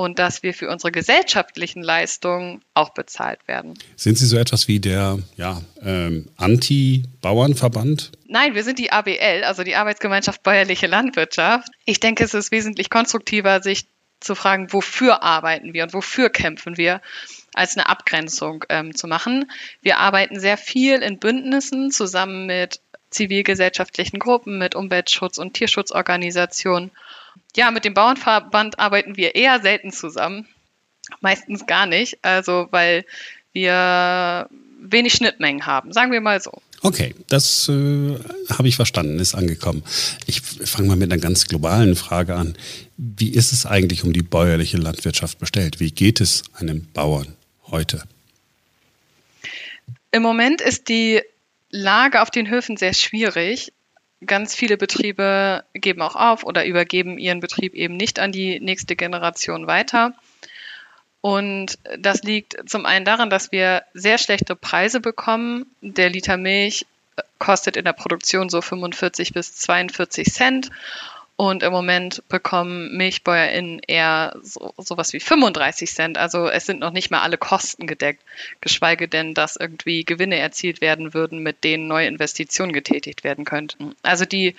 und 0.00 0.18
dass 0.18 0.42
wir 0.42 0.54
für 0.54 0.70
unsere 0.70 0.90
gesellschaftlichen 0.90 1.82
Leistungen 1.82 2.62
auch 2.72 2.94
bezahlt 2.94 3.46
werden. 3.46 3.74
Sind 3.96 4.16
Sie 4.16 4.24
so 4.24 4.38
etwas 4.38 4.66
wie 4.66 4.80
der 4.80 5.18
ja, 5.36 5.60
ähm, 5.84 6.30
Anti-Bauernverband? 6.38 8.12
Nein, 8.26 8.54
wir 8.54 8.64
sind 8.64 8.78
die 8.78 8.92
ABL, 8.92 9.44
also 9.44 9.62
die 9.62 9.74
Arbeitsgemeinschaft 9.74 10.42
Bäuerliche 10.42 10.86
Landwirtschaft. 10.86 11.68
Ich 11.84 12.00
denke, 12.00 12.24
es 12.24 12.32
ist 12.32 12.50
wesentlich 12.50 12.88
konstruktiver, 12.88 13.60
sich 13.60 13.88
zu 14.20 14.34
fragen, 14.34 14.72
wofür 14.72 15.22
arbeiten 15.22 15.74
wir 15.74 15.82
und 15.82 15.92
wofür 15.92 16.30
kämpfen 16.30 16.78
wir, 16.78 17.02
als 17.52 17.76
eine 17.76 17.86
Abgrenzung 17.86 18.64
ähm, 18.70 18.94
zu 18.94 19.06
machen. 19.06 19.52
Wir 19.82 19.98
arbeiten 19.98 20.40
sehr 20.40 20.56
viel 20.56 21.02
in 21.02 21.18
Bündnissen 21.18 21.90
zusammen 21.90 22.46
mit 22.46 22.80
zivilgesellschaftlichen 23.10 24.18
Gruppen, 24.18 24.56
mit 24.56 24.74
Umweltschutz- 24.74 25.38
und 25.38 25.52
Tierschutzorganisationen 25.52 26.90
ja, 27.56 27.70
mit 27.70 27.84
dem 27.84 27.94
Bauernverband 27.94 28.78
arbeiten 28.78 29.16
wir 29.16 29.34
eher 29.34 29.60
selten 29.60 29.92
zusammen. 29.92 30.46
Meistens 31.20 31.66
gar 31.66 31.86
nicht. 31.86 32.18
Also, 32.22 32.68
weil 32.70 33.04
wir 33.52 34.48
wenig 34.80 35.14
Schnittmengen 35.14 35.66
haben, 35.66 35.92
sagen 35.92 36.12
wir 36.12 36.20
mal 36.20 36.40
so. 36.40 36.62
Okay, 36.82 37.14
das 37.28 37.68
äh, 37.68 38.18
habe 38.48 38.68
ich 38.68 38.76
verstanden, 38.76 39.18
ist 39.18 39.34
angekommen. 39.34 39.82
Ich 40.26 40.40
fange 40.40 40.88
mal 40.88 40.96
mit 40.96 41.12
einer 41.12 41.20
ganz 41.20 41.46
globalen 41.46 41.94
Frage 41.94 42.34
an. 42.34 42.56
Wie 42.96 43.30
ist 43.30 43.52
es 43.52 43.66
eigentlich 43.66 44.02
um 44.02 44.14
die 44.14 44.22
bäuerliche 44.22 44.78
Landwirtschaft 44.78 45.38
bestellt? 45.38 45.78
Wie 45.78 45.90
geht 45.90 46.22
es 46.22 46.44
einem 46.54 46.86
Bauern 46.92 47.36
heute? 47.66 48.04
Im 50.10 50.22
Moment 50.22 50.62
ist 50.62 50.88
die 50.88 51.20
Lage 51.70 52.22
auf 52.22 52.30
den 52.30 52.48
Höfen 52.48 52.78
sehr 52.78 52.94
schwierig. 52.94 53.72
Ganz 54.24 54.54
viele 54.54 54.76
Betriebe 54.76 55.64
geben 55.72 56.02
auch 56.02 56.16
auf 56.16 56.44
oder 56.44 56.66
übergeben 56.66 57.18
ihren 57.18 57.40
Betrieb 57.40 57.74
eben 57.74 57.96
nicht 57.96 58.18
an 58.18 58.32
die 58.32 58.60
nächste 58.60 58.96
Generation 58.96 59.66
weiter. 59.66 60.14
Und 61.22 61.78
das 61.98 62.22
liegt 62.22 62.68
zum 62.68 62.86
einen 62.86 63.04
daran, 63.04 63.30
dass 63.30 63.52
wir 63.52 63.82
sehr 63.92 64.18
schlechte 64.18 64.56
Preise 64.56 65.00
bekommen. 65.00 65.66
Der 65.80 66.10
Liter 66.10 66.36
Milch 66.36 66.86
kostet 67.38 67.76
in 67.76 67.84
der 67.84 67.92
Produktion 67.92 68.48
so 68.48 68.60
45 68.62 69.32
bis 69.32 69.54
42 69.56 70.32
Cent. 70.32 70.70
Und 71.40 71.62
im 71.62 71.72
Moment 71.72 72.22
bekommen 72.28 72.94
MilchbäuerInnen 72.98 73.80
eher 73.86 74.36
so, 74.42 74.74
sowas 74.76 75.14
wie 75.14 75.20
35 75.20 75.90
Cent. 75.90 76.18
Also 76.18 76.50
es 76.50 76.66
sind 76.66 76.80
noch 76.80 76.90
nicht 76.90 77.10
mal 77.10 77.22
alle 77.22 77.38
Kosten 77.38 77.86
gedeckt, 77.86 78.22
geschweige 78.60 79.08
denn, 79.08 79.32
dass 79.32 79.56
irgendwie 79.56 80.04
Gewinne 80.04 80.36
erzielt 80.36 80.82
werden 80.82 81.14
würden, 81.14 81.38
mit 81.38 81.64
denen 81.64 81.86
neue 81.86 82.08
Investitionen 82.08 82.74
getätigt 82.74 83.24
werden 83.24 83.46
könnten. 83.46 83.96
Also 84.02 84.26
die 84.26 84.54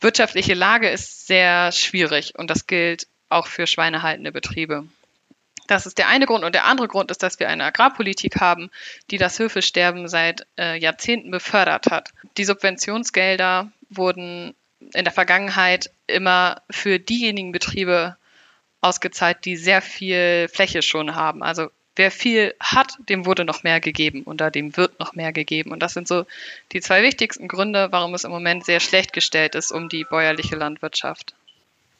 wirtschaftliche 0.00 0.54
Lage 0.54 0.88
ist 0.88 1.26
sehr 1.26 1.72
schwierig 1.72 2.38
und 2.38 2.50
das 2.50 2.68
gilt 2.68 3.08
auch 3.28 3.48
für 3.48 3.66
schweinehaltende 3.66 4.30
Betriebe. 4.30 4.86
Das 5.66 5.86
ist 5.86 5.98
der 5.98 6.06
eine 6.06 6.26
Grund. 6.26 6.44
Und 6.44 6.54
der 6.54 6.66
andere 6.66 6.86
Grund 6.86 7.10
ist, 7.10 7.24
dass 7.24 7.40
wir 7.40 7.48
eine 7.48 7.64
Agrarpolitik 7.64 8.40
haben, 8.40 8.70
die 9.10 9.18
das 9.18 9.40
Höfesterben 9.40 10.06
seit 10.06 10.46
äh, 10.56 10.78
Jahrzehnten 10.78 11.32
befördert 11.32 11.86
hat. 11.90 12.12
Die 12.36 12.44
Subventionsgelder 12.44 13.72
wurden 13.90 14.54
in 14.94 15.04
der 15.04 15.12
Vergangenheit 15.12 15.90
immer 16.06 16.62
für 16.70 16.98
diejenigen 16.98 17.52
Betriebe 17.52 18.16
ausgezahlt, 18.80 19.38
die 19.44 19.56
sehr 19.56 19.82
viel 19.82 20.48
Fläche 20.52 20.82
schon 20.82 21.14
haben. 21.14 21.42
Also 21.42 21.68
wer 21.96 22.10
viel 22.10 22.54
hat, 22.60 22.94
dem 23.08 23.26
wurde 23.26 23.44
noch 23.44 23.62
mehr 23.62 23.80
gegeben 23.80 24.22
oder 24.24 24.50
dem 24.50 24.76
wird 24.76 25.00
noch 25.00 25.14
mehr 25.14 25.32
gegeben. 25.32 25.72
Und 25.72 25.80
das 25.80 25.94
sind 25.94 26.06
so 26.06 26.24
die 26.72 26.80
zwei 26.80 27.02
wichtigsten 27.02 27.48
Gründe, 27.48 27.88
warum 27.90 28.14
es 28.14 28.24
im 28.24 28.30
Moment 28.30 28.64
sehr 28.64 28.80
schlecht 28.80 29.12
gestellt 29.12 29.54
ist 29.54 29.72
um 29.72 29.88
die 29.88 30.04
bäuerliche 30.04 30.56
Landwirtschaft. 30.56 31.34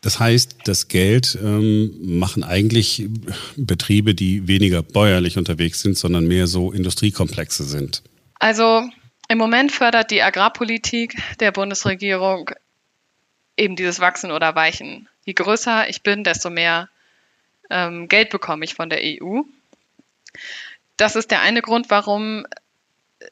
Das 0.02 0.20
heißt, 0.20 0.58
das 0.64 0.88
Geld 0.88 1.36
ähm, 1.42 1.92
machen 2.00 2.44
eigentlich 2.44 3.08
Betriebe, 3.56 4.14
die 4.14 4.46
weniger 4.46 4.82
bäuerlich 4.82 5.38
unterwegs 5.38 5.80
sind, 5.80 5.98
sondern 5.98 6.26
mehr 6.26 6.46
so 6.46 6.70
Industriekomplexe 6.70 7.64
sind. 7.64 8.02
Also 8.38 8.88
im 9.28 9.38
Moment 9.38 9.72
fördert 9.72 10.10
die 10.10 10.22
Agrarpolitik 10.22 11.16
der 11.40 11.50
Bundesregierung 11.50 12.50
eben 13.56 13.76
dieses 13.76 14.00
Wachsen 14.00 14.30
oder 14.30 14.54
Weichen. 14.54 15.08
Je 15.24 15.32
größer 15.32 15.88
ich 15.88 16.02
bin, 16.02 16.24
desto 16.24 16.50
mehr 16.50 16.88
ähm, 17.70 18.08
Geld 18.08 18.30
bekomme 18.30 18.64
ich 18.64 18.74
von 18.74 18.90
der 18.90 19.00
EU. 19.02 19.42
Das 20.96 21.16
ist 21.16 21.30
der 21.30 21.40
eine 21.40 21.62
Grund, 21.62 21.90
warum 21.90 22.46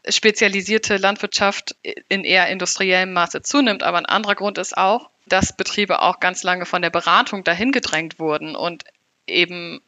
spezialisierte 0.08 0.96
Landwirtschaft 0.96 1.76
in 2.08 2.24
eher 2.24 2.48
industriellem 2.48 3.12
Maße 3.12 3.42
zunimmt. 3.42 3.82
Aber 3.82 3.98
ein 3.98 4.06
anderer 4.06 4.34
Grund 4.34 4.58
ist 4.58 4.76
auch, 4.76 5.10
dass 5.26 5.56
Betriebe 5.56 6.02
auch 6.02 6.20
ganz 6.20 6.42
lange 6.42 6.66
von 6.66 6.82
der 6.82 6.90
Beratung 6.90 7.44
dahin 7.44 7.72
gedrängt 7.72 8.18
wurden 8.18 8.56
und 8.56 8.84
eben 9.26 9.80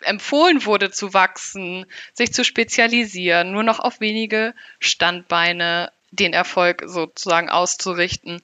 empfohlen 0.00 0.64
wurde 0.64 0.90
zu 0.90 1.12
wachsen, 1.12 1.86
sich 2.12 2.32
zu 2.32 2.44
spezialisieren, 2.44 3.50
nur 3.50 3.64
noch 3.64 3.80
auf 3.80 4.00
wenige 4.00 4.54
Standbeine 4.78 5.90
den 6.10 6.32
Erfolg 6.32 6.84
sozusagen 6.86 7.48
auszurichten. 7.50 8.42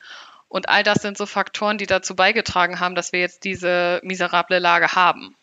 Und 0.49 0.69
all 0.69 0.83
das 0.83 1.03
sind 1.03 1.19
so 1.19 1.27
Faktoren, 1.27 1.79
die 1.79 1.87
dazu 1.87 2.15
beigetragen 2.15 2.81
haben, 2.81 2.95
dass 2.95 3.13
wir 3.13 3.21
jetzt 3.21 3.45
diese 3.45 4.01
miserable 4.05 4.59
Lage 4.59 4.89
haben. 4.95 5.35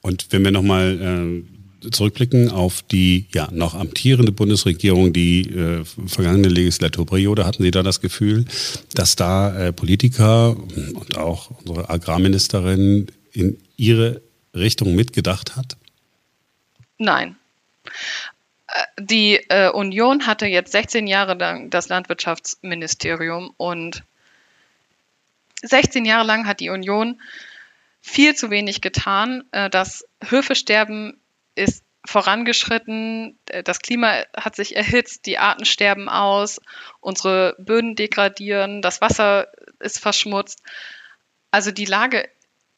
Und 0.00 0.26
wenn 0.30 0.44
wir 0.44 0.50
nochmal 0.50 1.44
äh, 1.82 1.90
zurückblicken 1.90 2.50
auf 2.50 2.82
die 2.82 3.26
ja 3.32 3.48
noch 3.50 3.74
amtierende 3.74 4.32
Bundesregierung, 4.32 5.12
die 5.12 5.48
äh, 5.48 5.84
vergangene 6.06 6.48
Legislaturperiode, 6.48 7.46
hatten 7.46 7.62
Sie 7.62 7.70
da 7.70 7.82
das 7.82 8.00
Gefühl, 8.00 8.44
dass 8.94 9.16
da 9.16 9.68
äh, 9.68 9.72
Politiker 9.72 10.56
und 10.56 11.16
auch 11.16 11.50
unsere 11.50 11.88
Agrarministerin 11.88 13.06
in 13.32 13.58
ihre 13.76 14.22
Richtung 14.54 14.94
mitgedacht 14.94 15.56
hat? 15.56 15.76
Nein. 16.98 17.36
Äh, 18.66 18.82
die 19.00 19.36
äh, 19.48 19.70
Union 19.70 20.26
hatte 20.26 20.46
jetzt 20.46 20.72
16 20.72 21.06
Jahre 21.06 21.34
lang 21.34 21.70
das 21.70 21.88
Landwirtschaftsministerium 21.88 23.52
und 23.56 24.04
16 25.66 26.04
Jahre 26.04 26.26
lang 26.26 26.46
hat 26.46 26.60
die 26.60 26.70
Union 26.70 27.20
viel 28.00 28.34
zu 28.34 28.50
wenig 28.50 28.80
getan. 28.80 29.44
Äh, 29.52 29.70
das 29.70 30.04
Höfesterben 30.22 31.20
ist 31.54 31.84
vorangeschritten, 32.06 33.38
äh, 33.46 33.62
das 33.62 33.80
Klima 33.80 34.24
hat 34.36 34.56
sich 34.56 34.76
erhitzt, 34.76 35.26
die 35.26 35.38
Arten 35.38 35.64
sterben 35.64 36.08
aus, 36.08 36.60
unsere 37.00 37.56
Böden 37.58 37.96
degradieren, 37.96 38.82
das 38.82 39.00
Wasser 39.00 39.48
ist 39.80 39.98
verschmutzt. 39.98 40.62
Also 41.50 41.70
die 41.70 41.86
Lage 41.86 42.28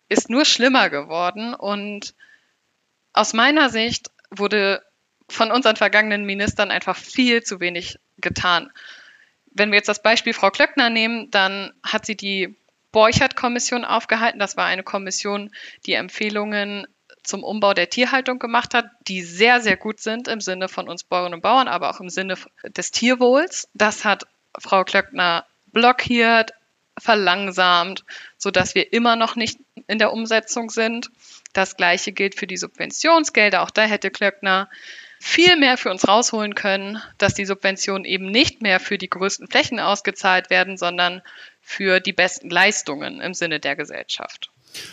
ist 0.08 0.30
nur 0.30 0.44
schlimmer 0.44 0.90
geworden 0.90 1.54
und 1.54 2.14
aus 3.12 3.32
meiner 3.32 3.70
Sicht 3.70 4.10
wurde 4.30 4.82
von 5.28 5.50
unseren 5.50 5.76
vergangenen 5.76 6.24
Ministern 6.24 6.70
einfach 6.70 6.96
viel 6.96 7.42
zu 7.42 7.58
wenig 7.58 7.98
getan. 8.18 8.70
Wenn 9.46 9.70
wir 9.70 9.78
jetzt 9.78 9.88
das 9.88 10.02
Beispiel 10.02 10.34
Frau 10.34 10.50
Klöckner 10.50 10.90
nehmen, 10.90 11.30
dann 11.30 11.72
hat 11.82 12.06
sie 12.06 12.16
die 12.16 12.56
Borchert-Kommission 12.96 13.84
aufgehalten. 13.84 14.38
Das 14.38 14.56
war 14.56 14.64
eine 14.64 14.82
Kommission, 14.82 15.50
die 15.84 15.92
Empfehlungen 15.92 16.86
zum 17.22 17.44
Umbau 17.44 17.74
der 17.74 17.90
Tierhaltung 17.90 18.38
gemacht 18.38 18.72
hat, 18.72 18.86
die 19.06 19.20
sehr, 19.20 19.60
sehr 19.60 19.76
gut 19.76 20.00
sind 20.00 20.28
im 20.28 20.40
Sinne 20.40 20.66
von 20.70 20.88
uns 20.88 21.04
Bäuerinnen 21.04 21.34
und 21.34 21.42
Bauern, 21.42 21.68
aber 21.68 21.90
auch 21.90 22.00
im 22.00 22.08
Sinne 22.08 22.38
des 22.64 22.92
Tierwohls. 22.92 23.68
Das 23.74 24.06
hat 24.06 24.26
Frau 24.58 24.82
Klöckner 24.82 25.44
blockiert, 25.66 26.52
verlangsamt, 26.98 28.02
sodass 28.38 28.74
wir 28.74 28.90
immer 28.94 29.14
noch 29.14 29.36
nicht 29.36 29.58
in 29.88 29.98
der 29.98 30.14
Umsetzung 30.14 30.70
sind. 30.70 31.10
Das 31.52 31.76
gleiche 31.76 32.12
gilt 32.12 32.34
für 32.34 32.46
die 32.46 32.56
Subventionsgelder. 32.56 33.60
Auch 33.60 33.70
da 33.70 33.82
hätte 33.82 34.10
Klöckner 34.10 34.70
viel 35.20 35.56
mehr 35.56 35.76
für 35.76 35.90
uns 35.90 36.06
rausholen 36.06 36.54
können, 36.54 36.98
dass 37.18 37.34
die 37.34 37.46
Subventionen 37.46 38.04
eben 38.04 38.30
nicht 38.30 38.62
mehr 38.62 38.80
für 38.80 38.98
die 38.98 39.10
größten 39.10 39.48
Flächen 39.48 39.80
ausgezahlt 39.80 40.50
werden, 40.50 40.76
sondern 40.76 41.22
für 41.60 42.00
die 42.00 42.12
besten 42.12 42.50
Leistungen 42.50 43.20
im 43.20 43.34
Sinne 43.34 43.60
der 43.60 43.76
Gesellschaft. 43.76 44.50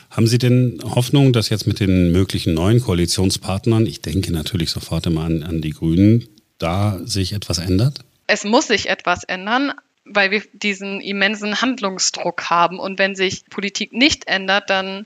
Haben 0.10 0.28
Sie 0.28 0.38
denn 0.38 0.80
Hoffnung, 0.84 1.34
dass 1.34 1.50
jetzt 1.50 1.68
mit 1.68 1.80
den 1.80 2.12
möglichen 2.12 2.54
neuen 2.54 2.82
Koalitionspartnern, 2.82 3.86
ich 3.86 4.02
denke 4.02 4.32
natürlich 4.32 4.72
sofort 4.72 5.06
immer 5.06 5.24
an, 5.24 5.44
an 5.44 5.62
die 5.62 5.72
Grünen, 5.72 6.28
da 6.58 7.00
sich 7.04 7.34
etwas 7.34 7.58
ändert? 7.58 8.00
Es 8.28 8.44
muss 8.44 8.68
sich 8.68 8.90
etwas 8.90 9.24
ändern, 9.24 9.74
weil 10.06 10.32
wir 10.32 10.42
diesen 10.54 11.02
immensen 11.02 11.62
Handlungsdruck 11.62 12.50
haben. 12.50 12.80
Und 12.80 13.00
wenn 13.00 13.16
sich 13.16 13.46
Politik 13.50 13.94
nicht 13.94 14.28
ändert, 14.28 14.70
dann 14.70 15.06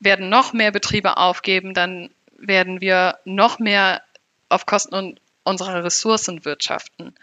werden 0.00 0.28
noch 0.28 0.52
mehr 0.52 0.72
Betriebe 0.72 1.16
aufgeben, 1.16 1.74
dann 1.74 2.10
werden 2.38 2.80
wir 2.80 3.18
noch 3.24 3.58
mehr 3.58 4.02
auf 4.48 4.66
Kosten 4.66 5.18
unserer 5.44 5.84
Ressourcen 5.84 6.44
wirtschaften. 6.44 7.14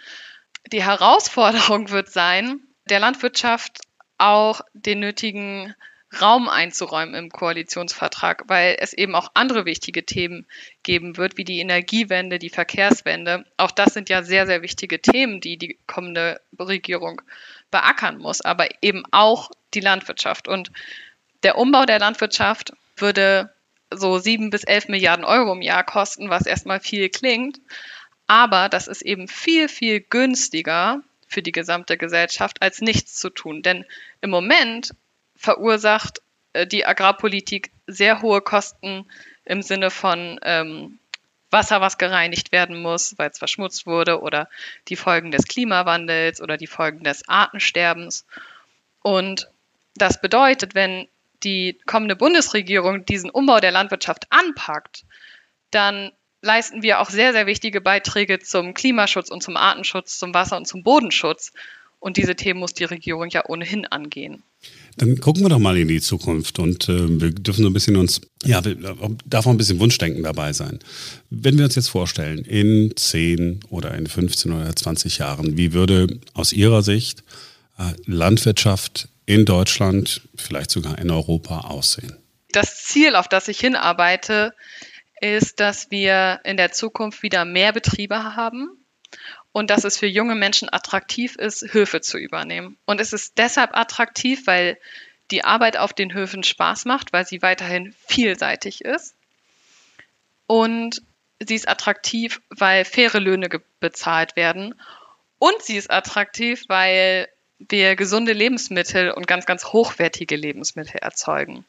Die 0.71 0.83
Herausforderung 0.83 1.89
wird 1.89 2.09
sein, 2.09 2.61
der 2.85 2.99
Landwirtschaft 2.99 3.81
auch 4.17 4.61
den 4.73 4.99
nötigen 4.99 5.75
Raum 6.21 6.47
einzuräumen 6.47 7.15
im 7.15 7.29
Koalitionsvertrag, 7.29 8.43
weil 8.47 8.77
es 8.79 8.93
eben 8.93 9.15
auch 9.15 9.31
andere 9.33 9.65
wichtige 9.65 10.05
Themen 10.05 10.45
geben 10.83 11.17
wird, 11.17 11.37
wie 11.37 11.43
die 11.43 11.59
Energiewende, 11.59 12.37
die 12.37 12.49
Verkehrswende. 12.51 13.45
Auch 13.57 13.71
das 13.71 13.93
sind 13.93 14.09
ja 14.09 14.21
sehr, 14.21 14.45
sehr 14.45 14.61
wichtige 14.61 15.01
Themen, 15.01 15.41
die 15.41 15.57
die 15.57 15.79
kommende 15.87 16.39
Regierung 16.59 17.21
beackern 17.71 18.19
muss, 18.19 18.41
aber 18.41 18.67
eben 18.83 19.03
auch 19.11 19.49
die 19.73 19.79
Landwirtschaft. 19.79 20.47
Und 20.47 20.71
der 21.41 21.57
Umbau 21.57 21.85
der 21.85 21.99
Landwirtschaft 21.99 22.73
würde 22.95 23.51
so 23.97 24.17
sieben 24.17 24.49
bis 24.49 24.63
elf 24.63 24.87
Milliarden 24.87 25.25
Euro 25.25 25.53
im 25.53 25.61
Jahr 25.61 25.83
kosten, 25.83 26.29
was 26.29 26.45
erstmal 26.45 26.79
viel 26.79 27.09
klingt. 27.09 27.59
Aber 28.27 28.69
das 28.69 28.87
ist 28.87 29.01
eben 29.01 29.27
viel, 29.27 29.67
viel 29.67 29.99
günstiger 29.99 31.01
für 31.27 31.41
die 31.41 31.51
gesamte 31.51 31.97
Gesellschaft, 31.97 32.61
als 32.61 32.81
nichts 32.81 33.15
zu 33.15 33.29
tun. 33.29 33.61
Denn 33.61 33.85
im 34.21 34.29
Moment 34.29 34.95
verursacht 35.35 36.21
äh, 36.53 36.65
die 36.65 36.85
Agrarpolitik 36.85 37.71
sehr 37.87 38.21
hohe 38.21 38.41
Kosten 38.41 39.05
im 39.45 39.61
Sinne 39.61 39.89
von 39.89 40.39
ähm, 40.43 40.99
Wasser, 41.49 41.81
was 41.81 41.97
gereinigt 41.97 42.51
werden 42.51 42.81
muss, 42.81 43.17
weil 43.17 43.29
es 43.29 43.37
verschmutzt 43.37 43.85
wurde, 43.85 44.21
oder 44.21 44.49
die 44.87 44.95
Folgen 44.95 45.31
des 45.31 45.45
Klimawandels 45.45 46.41
oder 46.41 46.57
die 46.57 46.67
Folgen 46.67 47.03
des 47.03 47.27
Artensterbens. 47.27 48.25
Und 49.01 49.49
das 49.95 50.19
bedeutet, 50.19 50.73
wenn 50.75 51.07
die 51.43 51.79
kommende 51.85 52.15
Bundesregierung 52.15 53.05
diesen 53.05 53.29
Umbau 53.29 53.59
der 53.59 53.71
Landwirtschaft 53.71 54.25
anpackt, 54.29 55.05
dann 55.71 56.11
leisten 56.41 56.83
wir 56.83 56.99
auch 56.99 57.09
sehr, 57.09 57.31
sehr 57.33 57.47
wichtige 57.47 57.81
Beiträge 57.81 58.39
zum 58.39 58.73
Klimaschutz 58.73 59.29
und 59.29 59.41
zum 59.41 59.57
Artenschutz, 59.57 60.19
zum 60.19 60.33
Wasser- 60.33 60.57
und 60.57 60.67
zum 60.67 60.83
Bodenschutz. 60.83 61.51
Und 61.99 62.17
diese 62.17 62.35
Themen 62.35 62.59
muss 62.59 62.73
die 62.73 62.83
Regierung 62.83 63.29
ja 63.29 63.45
ohnehin 63.47 63.85
angehen. 63.85 64.43
Dann 64.97 65.21
gucken 65.21 65.41
wir 65.41 65.49
doch 65.49 65.59
mal 65.59 65.77
in 65.77 65.87
die 65.87 66.01
Zukunft 66.01 66.59
und 66.59 66.89
äh, 66.89 67.21
wir 67.21 67.31
dürfen 67.31 67.63
so 67.63 67.69
ein 67.69 67.73
bisschen 67.73 67.95
uns, 67.95 68.19
ja, 68.43 68.61
darf 69.25 69.47
auch 69.47 69.51
ein 69.51 69.57
bisschen 69.57 69.79
Wunschdenken 69.79 70.21
dabei 70.21 70.51
sein. 70.51 70.79
Wenn 71.29 71.57
wir 71.57 71.63
uns 71.63 71.75
jetzt 71.75 71.87
vorstellen, 71.87 72.39
in 72.39 72.91
10 72.93 73.61
oder 73.69 73.93
in 73.95 74.07
15 74.07 74.51
oder 74.51 74.75
20 74.75 75.19
Jahren, 75.19 75.55
wie 75.57 75.71
würde 75.71 76.19
aus 76.33 76.51
Ihrer 76.51 76.83
Sicht 76.83 77.23
äh, 77.77 77.93
Landwirtschaft 78.05 79.07
in 79.25 79.45
Deutschland, 79.45 80.21
vielleicht 80.35 80.71
sogar 80.71 80.97
in 80.97 81.11
Europa 81.11 81.61
aussehen? 81.61 82.17
Das 82.51 82.83
Ziel, 82.83 83.15
auf 83.15 83.27
das 83.27 83.47
ich 83.47 83.59
hinarbeite, 83.59 84.53
ist, 85.21 85.59
dass 85.59 85.89
wir 85.89 86.41
in 86.43 86.57
der 86.57 86.71
Zukunft 86.71 87.23
wieder 87.23 87.45
mehr 87.45 87.71
Betriebe 87.71 88.35
haben 88.35 88.69
und 89.51 89.69
dass 89.69 89.85
es 89.85 89.97
für 89.97 90.07
junge 90.07 90.35
Menschen 90.35 90.71
attraktiv 90.71 91.35
ist, 91.35 91.73
Höfe 91.73 92.01
zu 92.01 92.17
übernehmen. 92.17 92.77
Und 92.85 92.99
es 92.99 93.13
ist 93.13 93.37
deshalb 93.37 93.75
attraktiv, 93.75 94.45
weil 94.45 94.77
die 95.31 95.43
Arbeit 95.43 95.77
auf 95.77 95.93
den 95.93 96.13
Höfen 96.13 96.43
Spaß 96.43 96.85
macht, 96.85 97.13
weil 97.13 97.25
sie 97.25 97.41
weiterhin 97.41 97.95
vielseitig 98.05 98.83
ist. 98.83 99.15
Und 100.47 101.01
sie 101.39 101.55
ist 101.55 101.67
attraktiv, 101.67 102.41
weil 102.49 102.85
faire 102.85 103.19
Löhne 103.19 103.49
bezahlt 103.79 104.35
werden. 104.35 104.75
Und 105.39 105.61
sie 105.61 105.77
ist 105.77 105.91
attraktiv, 105.91 106.63
weil 106.67 107.27
wir 107.69 107.95
gesunde 107.95 108.33
Lebensmittel 108.33 109.11
und 109.11 109.27
ganz, 109.27 109.45
ganz 109.45 109.65
hochwertige 109.65 110.35
Lebensmittel 110.35 110.97
erzeugen. 111.01 111.65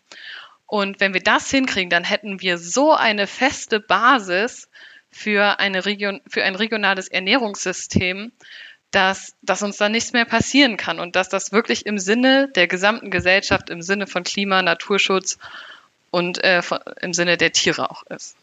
Und 0.66 1.00
wenn 1.00 1.14
wir 1.14 1.22
das 1.22 1.50
hinkriegen, 1.50 1.90
dann 1.90 2.04
hätten 2.04 2.40
wir 2.40 2.58
so 2.58 2.92
eine 2.92 3.26
feste 3.26 3.80
Basis 3.80 4.68
für, 5.10 5.60
eine 5.60 5.84
Region, 5.84 6.20
für 6.26 6.42
ein 6.42 6.56
regionales 6.56 7.08
Ernährungssystem, 7.08 8.32
dass, 8.90 9.34
dass 9.42 9.62
uns 9.62 9.76
da 9.76 9.88
nichts 9.88 10.12
mehr 10.12 10.24
passieren 10.24 10.76
kann 10.76 11.00
und 11.00 11.16
dass 11.16 11.28
das 11.28 11.52
wirklich 11.52 11.86
im 11.86 11.98
Sinne 11.98 12.48
der 12.48 12.68
gesamten 12.68 13.10
Gesellschaft, 13.10 13.70
im 13.70 13.82
Sinne 13.82 14.06
von 14.06 14.24
Klima, 14.24 14.62
Naturschutz 14.62 15.38
und 16.10 16.42
äh, 16.44 16.62
im 17.00 17.12
Sinne 17.12 17.36
der 17.36 17.52
Tiere 17.52 17.90
auch 17.90 18.04
ist. 18.04 18.36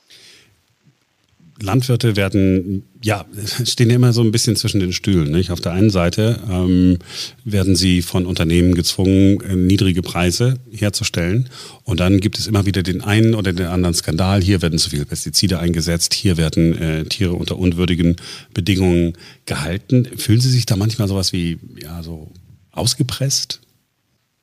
Landwirte 1.61 2.15
werden, 2.15 2.83
ja, 3.01 3.25
stehen 3.65 3.89
ja 3.89 3.95
immer 3.95 4.13
so 4.13 4.21
ein 4.21 4.31
bisschen 4.31 4.55
zwischen 4.55 4.79
den 4.79 4.93
Stühlen. 4.93 5.31
Nicht? 5.31 5.51
Auf 5.51 5.61
der 5.61 5.73
einen 5.73 5.89
Seite 5.89 6.39
ähm, 6.49 6.99
werden 7.43 7.75
sie 7.75 8.01
von 8.01 8.25
Unternehmen 8.25 8.75
gezwungen, 8.75 9.41
äh, 9.41 9.55
niedrige 9.55 10.01
Preise 10.01 10.59
herzustellen. 10.71 11.49
Und 11.83 11.99
dann 11.99 12.19
gibt 12.19 12.39
es 12.39 12.47
immer 12.47 12.65
wieder 12.65 12.83
den 12.83 13.01
einen 13.01 13.35
oder 13.35 13.53
den 13.53 13.67
anderen 13.67 13.95
Skandal. 13.95 14.41
Hier 14.41 14.61
werden 14.61 14.79
zu 14.79 14.89
viele 14.89 15.05
Pestizide 15.05 15.59
eingesetzt, 15.59 16.13
hier 16.13 16.37
werden 16.37 16.77
äh, 16.77 17.05
Tiere 17.05 17.33
unter 17.33 17.57
unwürdigen 17.57 18.15
Bedingungen 18.53 19.13
gehalten. 19.45 20.05
Fühlen 20.17 20.41
Sie 20.41 20.49
sich 20.49 20.65
da 20.65 20.75
manchmal 20.75 21.07
sowas 21.07 21.33
wie, 21.33 21.59
ja, 21.81 22.03
so 22.03 22.31
ausgepresst? 22.71 23.61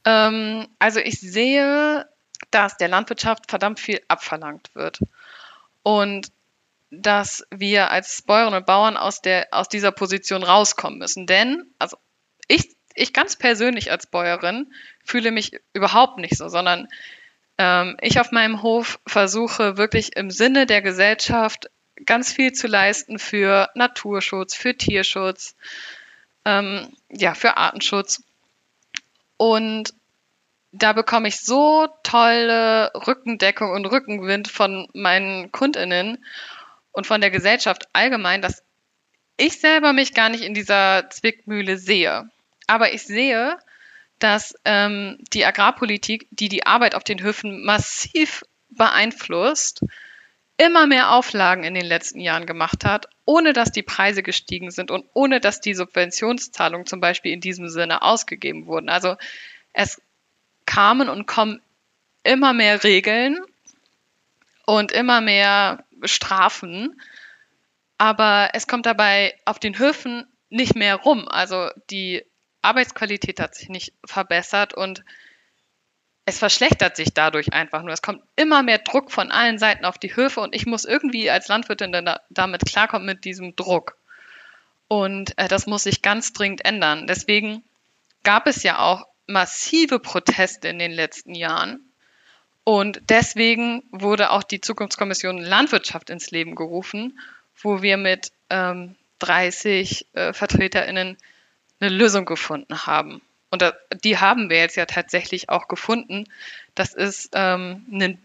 Ähm, 0.04 0.66
also 0.78 1.00
ich 1.00 1.20
sehe, 1.20 2.06
dass 2.50 2.76
der 2.76 2.88
Landwirtschaft 2.88 3.44
verdammt 3.48 3.80
viel 3.80 4.00
abverlangt 4.08 4.70
wird. 4.74 5.00
Und 5.82 6.28
dass 6.90 7.46
wir 7.50 7.90
als 7.90 8.22
Bäuerinnen 8.22 8.60
und 8.60 8.66
Bauern 8.66 8.96
aus, 8.96 9.20
der, 9.20 9.48
aus 9.50 9.68
dieser 9.68 9.92
Position 9.92 10.42
rauskommen 10.42 10.98
müssen. 10.98 11.26
Denn, 11.26 11.66
also 11.78 11.96
ich, 12.46 12.76
ich 12.94 13.12
ganz 13.12 13.36
persönlich 13.36 13.90
als 13.90 14.06
Bäuerin 14.06 14.72
fühle 15.04 15.30
mich 15.30 15.52
überhaupt 15.72 16.18
nicht 16.18 16.36
so, 16.36 16.48
sondern 16.48 16.88
ähm, 17.58 17.96
ich 18.00 18.20
auf 18.20 18.32
meinem 18.32 18.62
Hof 18.62 18.98
versuche 19.06 19.76
wirklich 19.76 20.16
im 20.16 20.30
Sinne 20.30 20.66
der 20.66 20.80
Gesellschaft 20.80 21.70
ganz 22.06 22.32
viel 22.32 22.52
zu 22.52 22.68
leisten 22.68 23.18
für 23.18 23.68
Naturschutz, 23.74 24.54
für 24.54 24.76
Tierschutz, 24.76 25.56
ähm, 26.44 26.88
ja, 27.10 27.34
für 27.34 27.56
Artenschutz. 27.56 28.22
Und 29.36 29.94
da 30.72 30.92
bekomme 30.92 31.28
ich 31.28 31.40
so 31.40 31.88
tolle 32.02 32.92
Rückendeckung 32.94 33.72
und 33.72 33.86
Rückenwind 33.86 34.48
von 34.48 34.88
meinen 34.92 35.50
Kundinnen 35.50 36.24
und 36.98 37.06
von 37.06 37.20
der 37.20 37.30
Gesellschaft 37.30 37.88
allgemein, 37.92 38.42
dass 38.42 38.64
ich 39.36 39.60
selber 39.60 39.92
mich 39.92 40.14
gar 40.14 40.30
nicht 40.30 40.42
in 40.42 40.52
dieser 40.52 41.08
Zwickmühle 41.10 41.78
sehe. 41.78 42.28
Aber 42.66 42.92
ich 42.92 43.04
sehe, 43.04 43.56
dass 44.18 44.52
ähm, 44.64 45.16
die 45.32 45.44
Agrarpolitik, 45.44 46.26
die 46.32 46.48
die 46.48 46.66
Arbeit 46.66 46.96
auf 46.96 47.04
den 47.04 47.22
Höfen 47.22 47.64
massiv 47.64 48.42
beeinflusst, 48.70 49.84
immer 50.56 50.88
mehr 50.88 51.12
Auflagen 51.12 51.62
in 51.62 51.74
den 51.74 51.86
letzten 51.86 52.18
Jahren 52.18 52.46
gemacht 52.46 52.84
hat, 52.84 53.06
ohne 53.24 53.52
dass 53.52 53.70
die 53.70 53.84
Preise 53.84 54.24
gestiegen 54.24 54.72
sind 54.72 54.90
und 54.90 55.06
ohne 55.14 55.38
dass 55.38 55.60
die 55.60 55.74
Subventionszahlungen 55.74 56.88
zum 56.88 57.00
Beispiel 57.00 57.30
in 57.30 57.40
diesem 57.40 57.68
Sinne 57.68 58.02
ausgegeben 58.02 58.66
wurden. 58.66 58.88
Also 58.88 59.14
es 59.72 60.02
kamen 60.66 61.08
und 61.08 61.28
kommen 61.28 61.62
immer 62.24 62.52
mehr 62.54 62.82
Regeln 62.82 63.38
und 64.66 64.90
immer 64.90 65.20
mehr 65.20 65.84
Strafen. 66.04 67.00
Aber 67.98 68.50
es 68.54 68.66
kommt 68.66 68.86
dabei 68.86 69.34
auf 69.44 69.58
den 69.58 69.78
Höfen 69.78 70.26
nicht 70.50 70.76
mehr 70.76 70.96
rum. 70.96 71.28
Also 71.28 71.70
die 71.90 72.24
Arbeitsqualität 72.62 73.40
hat 73.40 73.54
sich 73.54 73.68
nicht 73.68 73.92
verbessert 74.04 74.74
und 74.74 75.04
es 76.24 76.38
verschlechtert 76.38 76.94
sich 76.96 77.14
dadurch 77.14 77.52
einfach 77.52 77.82
nur. 77.82 77.92
Es 77.92 78.02
kommt 78.02 78.22
immer 78.36 78.62
mehr 78.62 78.78
Druck 78.78 79.10
von 79.10 79.30
allen 79.30 79.58
Seiten 79.58 79.86
auf 79.86 79.96
die 79.96 80.14
Höfe 80.14 80.40
und 80.40 80.54
ich 80.54 80.66
muss 80.66 80.84
irgendwie 80.84 81.30
als 81.30 81.48
Landwirtin 81.48 81.90
dann 81.90 82.16
damit 82.28 82.66
klarkommen 82.66 83.06
mit 83.06 83.24
diesem 83.24 83.56
Druck. 83.56 83.96
Und 84.88 85.36
äh, 85.38 85.48
das 85.48 85.66
muss 85.66 85.84
sich 85.84 86.02
ganz 86.02 86.32
dringend 86.32 86.64
ändern. 86.64 87.06
Deswegen 87.06 87.64
gab 88.24 88.46
es 88.46 88.62
ja 88.62 88.78
auch 88.78 89.06
massive 89.26 90.00
Proteste 90.00 90.68
in 90.68 90.78
den 90.78 90.92
letzten 90.92 91.34
Jahren. 91.34 91.87
Und 92.68 93.00
deswegen 93.08 93.82
wurde 93.92 94.28
auch 94.28 94.42
die 94.42 94.60
Zukunftskommission 94.60 95.38
Landwirtschaft 95.38 96.10
ins 96.10 96.30
Leben 96.30 96.54
gerufen, 96.54 97.18
wo 97.62 97.80
wir 97.80 97.96
mit 97.96 98.30
ähm, 98.50 98.94
30 99.20 100.06
äh, 100.12 100.34
VertreterInnen 100.34 101.16
eine 101.80 101.88
Lösung 101.88 102.26
gefunden 102.26 102.84
haben. 102.84 103.22
Und 103.48 103.62
da, 103.62 103.72
die 104.04 104.18
haben 104.18 104.50
wir 104.50 104.58
jetzt 104.58 104.76
ja 104.76 104.84
tatsächlich 104.84 105.48
auch 105.48 105.68
gefunden. 105.68 106.26
Das 106.74 106.92
ist 106.92 107.30
ähm, 107.32 107.86
ein, 107.90 108.18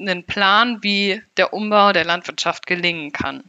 ein 0.00 0.24
Plan, 0.24 0.82
wie 0.82 1.22
der 1.36 1.52
Umbau 1.52 1.92
der 1.92 2.04
Landwirtschaft 2.04 2.66
gelingen 2.66 3.12
kann. 3.12 3.44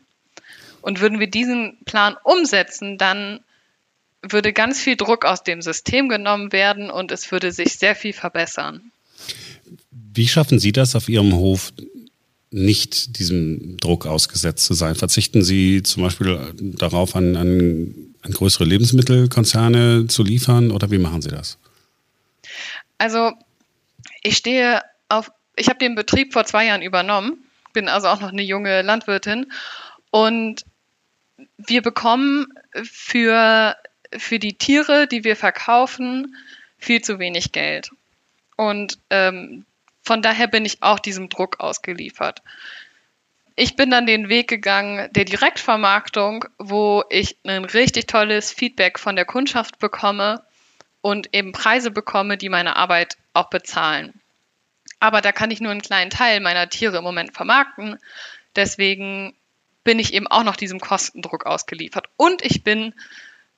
Und 0.83 0.99
würden 0.99 1.19
wir 1.19 1.31
diesen 1.31 1.83
Plan 1.85 2.15
umsetzen, 2.23 2.99
dann 2.99 3.39
würde 4.21 4.53
ganz 4.53 4.83
viel 4.83 4.97
Druck 4.97 5.25
aus 5.25 5.41
dem 5.41 5.63
System 5.63 6.09
genommen 6.09 6.51
werden 6.51 6.91
und 6.91 7.11
es 7.11 7.31
würde 7.31 7.51
sich 7.51 7.79
sehr 7.79 7.95
viel 7.95 8.13
verbessern. 8.13 8.91
Wie 10.13 10.27
schaffen 10.27 10.59
Sie 10.59 10.71
das 10.71 10.95
auf 10.95 11.07
Ihrem 11.09 11.33
Hof, 11.33 11.71
nicht 12.51 13.17
diesem 13.17 13.77
Druck 13.77 14.05
ausgesetzt 14.05 14.65
zu 14.65 14.73
sein? 14.73 14.95
Verzichten 14.95 15.41
Sie 15.41 15.83
zum 15.83 16.03
Beispiel 16.03 16.53
darauf, 16.59 17.15
an, 17.15 17.35
an, 17.35 17.93
an 18.21 18.31
größere 18.31 18.65
Lebensmittelkonzerne 18.65 20.07
zu 20.07 20.23
liefern 20.23 20.71
oder 20.71 20.91
wie 20.91 20.97
machen 20.97 21.21
Sie 21.21 21.29
das? 21.29 21.57
Also 22.97 23.31
ich 24.21 24.37
stehe 24.37 24.81
auf, 25.07 25.31
ich 25.55 25.69
habe 25.69 25.79
den 25.79 25.95
Betrieb 25.95 26.33
vor 26.33 26.45
zwei 26.45 26.65
Jahren 26.65 26.81
übernommen, 26.81 27.43
bin 27.73 27.87
also 27.87 28.07
auch 28.07 28.19
noch 28.19 28.31
eine 28.31 28.43
junge 28.43 28.81
Landwirtin 28.81 29.51
und 30.11 30.65
wir 31.57 31.81
bekommen 31.81 32.47
für, 32.83 33.75
für 34.15 34.39
die 34.39 34.53
Tiere, 34.53 35.07
die 35.07 35.23
wir 35.23 35.35
verkaufen, 35.35 36.35
viel 36.77 37.01
zu 37.01 37.19
wenig 37.19 37.51
Geld. 37.51 37.89
Und 38.57 38.99
ähm, 39.09 39.65
von 40.01 40.21
daher 40.21 40.47
bin 40.47 40.65
ich 40.65 40.81
auch 40.81 40.99
diesem 40.99 41.29
Druck 41.29 41.59
ausgeliefert. 41.59 42.41
Ich 43.55 43.75
bin 43.75 43.91
dann 43.91 44.07
den 44.07 44.29
Weg 44.29 44.47
gegangen 44.47 45.09
der 45.13 45.25
Direktvermarktung, 45.25 46.45
wo 46.57 47.03
ich 47.09 47.37
ein 47.45 47.65
richtig 47.65 48.07
tolles 48.07 48.51
Feedback 48.51 48.97
von 48.97 49.15
der 49.15 49.25
Kundschaft 49.25 49.79
bekomme 49.79 50.43
und 51.01 51.33
eben 51.33 51.51
Preise 51.51 51.91
bekomme, 51.91 52.37
die 52.37 52.49
meine 52.49 52.75
Arbeit 52.75 53.17
auch 53.33 53.49
bezahlen. 53.49 54.13
Aber 54.99 55.21
da 55.21 55.31
kann 55.31 55.51
ich 55.51 55.61
nur 55.61 55.71
einen 55.71 55.81
kleinen 55.81 56.11
Teil 56.11 56.39
meiner 56.39 56.69
Tiere 56.69 56.97
im 56.97 57.03
Moment 57.03 57.33
vermarkten. 57.33 57.97
Deswegen 58.55 59.35
bin 59.83 59.99
ich 59.99 60.13
eben 60.13 60.27
auch 60.27 60.43
noch 60.43 60.55
diesem 60.55 60.79
Kostendruck 60.79 61.45
ausgeliefert. 61.45 62.07
Und 62.17 62.43
ich 62.45 62.63
bin 62.63 62.93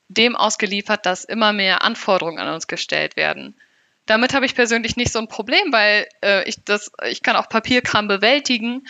dem 0.08 0.36
ausgeliefert, 0.36 1.06
dass 1.06 1.25
immer 1.25 1.53
mehr 1.53 1.84
Anforderungen 1.84 2.39
an 2.39 2.53
uns 2.53 2.67
gestellt 2.67 3.15
werden. 3.15 3.56
Damit 4.05 4.33
habe 4.33 4.45
ich 4.45 4.55
persönlich 4.55 4.97
nicht 4.97 5.11
so 5.11 5.19
ein 5.19 5.27
Problem, 5.27 5.71
weil 5.71 6.07
äh, 6.21 6.47
ich 6.47 6.63
das, 6.63 6.91
ich 7.07 7.23
kann 7.23 7.35
auch 7.35 7.49
Papierkram 7.49 8.07
bewältigen. 8.07 8.85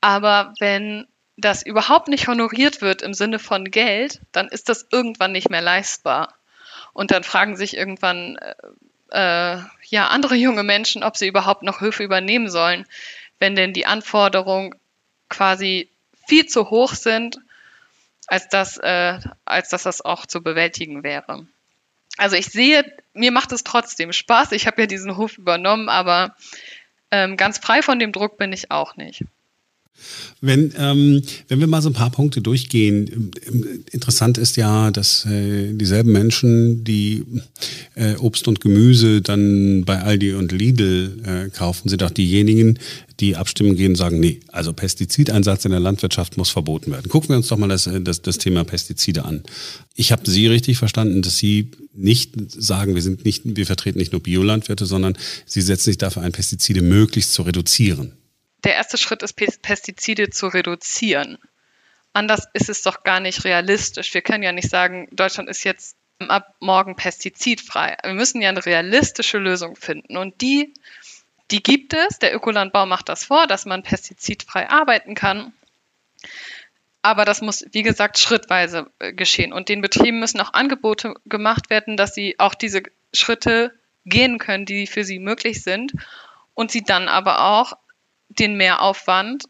Aber 0.00 0.52
wenn 0.60 1.06
das 1.36 1.62
überhaupt 1.62 2.08
nicht 2.08 2.28
honoriert 2.28 2.82
wird 2.82 3.02
im 3.02 3.14
Sinne 3.14 3.38
von 3.38 3.70
Geld, 3.70 4.20
dann 4.32 4.48
ist 4.48 4.68
das 4.68 4.86
irgendwann 4.90 5.32
nicht 5.32 5.48
mehr 5.48 5.62
leistbar. 5.62 6.34
Und 6.92 7.10
dann 7.10 7.24
fragen 7.24 7.56
sich 7.56 7.76
irgendwann 7.76 8.36
äh, 8.36 8.54
äh, 9.12 9.58
ja 9.88 10.08
andere 10.08 10.34
junge 10.34 10.62
Menschen, 10.62 11.02
ob 11.02 11.16
sie 11.16 11.28
überhaupt 11.28 11.62
noch 11.62 11.80
Höfe 11.80 12.02
übernehmen 12.02 12.50
sollen, 12.50 12.86
wenn 13.38 13.54
denn 13.54 13.72
die 13.72 13.86
Anforderungen 13.86 14.74
quasi 15.28 15.90
viel 16.26 16.46
zu 16.46 16.70
hoch 16.70 16.92
sind, 16.94 17.38
als 18.26 18.48
dass, 18.48 18.78
äh, 18.78 19.18
als 19.44 19.70
dass 19.70 19.82
das 19.82 20.02
auch 20.02 20.26
zu 20.26 20.42
bewältigen 20.42 21.02
wäre. 21.02 21.46
Also 22.18 22.36
ich 22.36 22.46
sehe, 22.46 22.84
mir 23.14 23.32
macht 23.32 23.52
es 23.52 23.64
trotzdem 23.64 24.12
Spaß. 24.12 24.52
Ich 24.52 24.66
habe 24.66 24.82
ja 24.82 24.86
diesen 24.86 25.16
Hof 25.16 25.38
übernommen, 25.38 25.88
aber 25.88 26.36
ähm, 27.10 27.36
ganz 27.36 27.58
frei 27.58 27.82
von 27.82 27.98
dem 27.98 28.12
Druck 28.12 28.38
bin 28.38 28.52
ich 28.52 28.70
auch 28.70 28.96
nicht. 28.96 29.24
Wenn, 30.40 30.72
ähm, 30.76 31.22
wenn 31.48 31.60
wir 31.60 31.66
mal 31.66 31.82
so 31.82 31.90
ein 31.90 31.94
paar 31.94 32.10
Punkte 32.10 32.40
durchgehen, 32.40 33.30
interessant 33.92 34.38
ist 34.38 34.56
ja, 34.56 34.90
dass 34.90 35.24
äh, 35.24 35.72
dieselben 35.72 36.12
Menschen, 36.12 36.84
die 36.84 37.24
äh, 37.94 38.16
Obst 38.16 38.48
und 38.48 38.60
Gemüse 38.60 39.22
dann 39.22 39.84
bei 39.84 40.00
Aldi 40.00 40.34
und 40.34 40.52
Lidl 40.52 41.20
äh, 41.24 41.50
kaufen, 41.50 41.88
sind 41.88 42.02
auch 42.02 42.10
diejenigen, 42.10 42.78
die 43.20 43.36
abstimmen 43.36 43.76
gehen 43.76 43.92
und 43.92 43.96
sagen, 43.96 44.18
nee, 44.18 44.40
also 44.48 44.72
Pestizideinsatz 44.72 45.64
in 45.64 45.70
der 45.70 45.80
Landwirtschaft 45.80 46.36
muss 46.36 46.50
verboten 46.50 46.90
werden. 46.90 47.08
Gucken 47.08 47.30
wir 47.30 47.36
uns 47.36 47.48
doch 47.48 47.58
mal 47.58 47.68
das, 47.68 47.86
äh, 47.86 48.00
das, 48.00 48.22
das 48.22 48.38
Thema 48.38 48.64
Pestizide 48.64 49.24
an. 49.24 49.42
Ich 49.94 50.10
habe 50.10 50.28
Sie 50.28 50.48
richtig 50.48 50.78
verstanden, 50.78 51.22
dass 51.22 51.38
Sie 51.38 51.70
nicht 51.94 52.32
sagen, 52.48 52.94
wir 52.94 53.02
sind 53.02 53.24
nicht, 53.24 53.42
wir 53.44 53.66
vertreten 53.66 53.98
nicht 53.98 54.12
nur 54.12 54.22
Biolandwirte, 54.22 54.86
sondern 54.86 55.16
Sie 55.46 55.60
setzen 55.60 55.84
sich 55.84 55.98
dafür 55.98 56.22
ein, 56.22 56.32
Pestizide 56.32 56.82
möglichst 56.82 57.32
zu 57.32 57.42
reduzieren 57.42 58.12
der 58.64 58.74
erste 58.74 58.98
Schritt 58.98 59.22
ist, 59.22 59.34
Pestizide 59.34 60.30
zu 60.30 60.46
reduzieren. 60.46 61.38
Anders 62.12 62.46
ist 62.52 62.68
es 62.68 62.82
doch 62.82 63.04
gar 63.04 63.20
nicht 63.20 63.44
realistisch. 63.44 64.12
Wir 64.12 64.22
können 64.22 64.42
ja 64.42 64.52
nicht 64.52 64.68
sagen, 64.68 65.08
Deutschland 65.12 65.48
ist 65.48 65.64
jetzt 65.64 65.96
ab 66.28 66.54
morgen 66.60 66.94
pestizidfrei. 66.96 67.96
Wir 68.02 68.14
müssen 68.14 68.40
ja 68.40 68.50
eine 68.50 68.64
realistische 68.64 69.38
Lösung 69.38 69.76
finden. 69.76 70.16
Und 70.16 70.40
die, 70.40 70.74
die 71.50 71.62
gibt 71.62 71.94
es. 71.94 72.18
Der 72.18 72.34
Ökolandbau 72.34 72.86
macht 72.86 73.08
das 73.08 73.24
vor, 73.24 73.46
dass 73.46 73.64
man 73.64 73.82
pestizidfrei 73.82 74.68
arbeiten 74.68 75.14
kann. 75.14 75.52
Aber 77.00 77.24
das 77.24 77.40
muss, 77.40 77.64
wie 77.72 77.82
gesagt, 77.82 78.18
schrittweise 78.18 78.90
äh, 79.00 79.12
geschehen. 79.12 79.52
Und 79.52 79.68
den 79.68 79.80
Betrieben 79.80 80.20
müssen 80.20 80.40
auch 80.40 80.52
Angebote 80.52 81.14
gemacht 81.26 81.68
werden, 81.68 81.96
dass 81.96 82.14
sie 82.14 82.38
auch 82.38 82.54
diese 82.54 82.82
Schritte 83.12 83.72
gehen 84.04 84.38
können, 84.38 84.66
die 84.66 84.86
für 84.86 85.04
sie 85.04 85.18
möglich 85.18 85.62
sind. 85.62 85.92
Und 86.54 86.70
sie 86.70 86.82
dann 86.82 87.08
aber 87.08 87.40
auch 87.40 87.72
den 88.38 88.56
Mehraufwand 88.56 89.44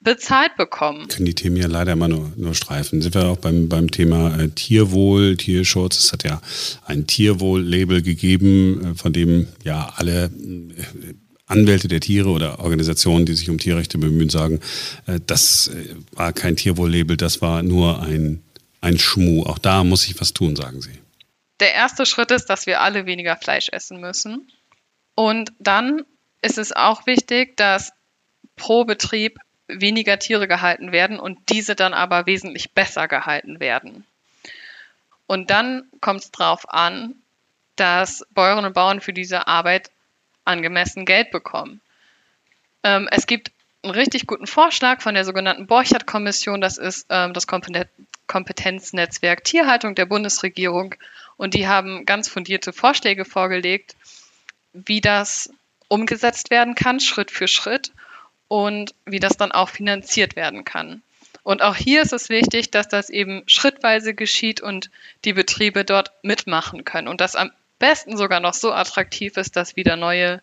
bezahlt 0.00 0.56
bekommen. 0.56 1.08
Können 1.08 1.26
die 1.26 1.34
Themen 1.34 1.56
ja 1.56 1.66
leider 1.66 1.92
immer 1.92 2.08
nur, 2.08 2.32
nur 2.36 2.54
streifen. 2.54 3.02
Sind 3.02 3.14
wir 3.14 3.26
auch 3.26 3.38
beim, 3.38 3.68
beim 3.68 3.90
Thema 3.90 4.38
äh, 4.38 4.48
Tierwohl, 4.48 5.36
Tierschutz. 5.36 5.98
Es 5.98 6.12
hat 6.12 6.22
ja 6.22 6.40
ein 6.86 7.06
Tierwohl-Label 7.06 8.02
gegeben, 8.02 8.92
äh, 8.92 8.94
von 8.94 9.12
dem 9.12 9.48
ja 9.64 9.92
alle 9.96 10.26
äh, 10.26 11.14
Anwälte 11.46 11.88
der 11.88 12.00
Tiere 12.00 12.28
oder 12.28 12.60
Organisationen, 12.60 13.26
die 13.26 13.34
sich 13.34 13.50
um 13.50 13.58
Tierrechte 13.58 13.98
bemühen, 13.98 14.28
sagen, 14.28 14.60
äh, 15.06 15.18
das 15.26 15.68
äh, 15.68 15.96
war 16.12 16.32
kein 16.32 16.56
Tierwohl-Label, 16.56 17.16
das 17.16 17.42
war 17.42 17.62
nur 17.62 18.00
ein, 18.02 18.42
ein 18.80 18.98
Schmuh. 18.98 19.44
Auch 19.44 19.58
da 19.58 19.82
muss 19.82 20.06
ich 20.06 20.20
was 20.20 20.32
tun, 20.32 20.54
sagen 20.54 20.80
sie. 20.80 20.92
Der 21.58 21.74
erste 21.74 22.06
Schritt 22.06 22.30
ist, 22.30 22.46
dass 22.46 22.66
wir 22.66 22.82
alle 22.82 23.06
weniger 23.06 23.36
Fleisch 23.36 23.68
essen 23.72 24.00
müssen. 24.00 24.48
Und 25.16 25.50
dann 25.58 26.02
ist 26.40 26.58
es 26.58 26.70
auch 26.70 27.06
wichtig, 27.06 27.56
dass 27.56 27.90
pro 28.58 28.84
Betrieb 28.84 29.38
weniger 29.68 30.18
Tiere 30.18 30.48
gehalten 30.48 30.92
werden 30.92 31.18
und 31.18 31.38
diese 31.48 31.74
dann 31.74 31.94
aber 31.94 32.26
wesentlich 32.26 32.72
besser 32.72 33.08
gehalten 33.08 33.60
werden. 33.60 34.06
Und 35.26 35.50
dann 35.50 35.84
kommt 36.00 36.20
es 36.20 36.30
darauf 36.30 36.72
an, 36.72 37.14
dass 37.76 38.26
Bäuerinnen 38.30 38.66
und 38.66 38.72
Bauern 38.74 39.00
für 39.00 39.12
diese 39.12 39.46
Arbeit 39.46 39.90
angemessen 40.44 41.04
Geld 41.04 41.30
bekommen. 41.30 41.80
Ähm, 42.82 43.08
es 43.10 43.26
gibt 43.26 43.52
einen 43.82 43.92
richtig 43.92 44.26
guten 44.26 44.46
Vorschlag 44.46 45.02
von 45.02 45.14
der 45.14 45.24
sogenannten 45.24 45.66
Borchert-Kommission, 45.66 46.60
das 46.60 46.78
ist 46.78 47.06
ähm, 47.10 47.34
das 47.34 47.46
Kompetenznetzwerk 48.26 49.44
Tierhaltung 49.44 49.94
der 49.94 50.06
Bundesregierung. 50.06 50.94
Und 51.36 51.54
die 51.54 51.68
haben 51.68 52.04
ganz 52.04 52.28
fundierte 52.28 52.72
Vorschläge 52.72 53.24
vorgelegt, 53.24 53.94
wie 54.72 55.00
das 55.00 55.50
umgesetzt 55.88 56.50
werden 56.50 56.74
kann, 56.74 57.00
Schritt 57.00 57.30
für 57.30 57.48
Schritt 57.48 57.92
und 58.48 58.94
wie 59.06 59.20
das 59.20 59.36
dann 59.36 59.52
auch 59.52 59.68
finanziert 59.68 60.36
werden 60.36 60.64
kann. 60.64 61.02
Und 61.42 61.62
auch 61.62 61.76
hier 61.76 62.02
ist 62.02 62.12
es 62.12 62.28
wichtig, 62.28 62.70
dass 62.70 62.88
das 62.88 63.08
eben 63.08 63.42
schrittweise 63.46 64.12
geschieht 64.14 64.60
und 64.60 64.90
die 65.24 65.32
Betriebe 65.32 65.84
dort 65.84 66.12
mitmachen 66.22 66.84
können 66.84 67.08
und 67.08 67.20
das 67.20 67.36
am 67.36 67.50
besten 67.78 68.16
sogar 68.16 68.40
noch 68.40 68.54
so 68.54 68.72
attraktiv 68.72 69.36
ist, 69.36 69.56
dass 69.56 69.76
wieder 69.76 69.96
neue 69.96 70.42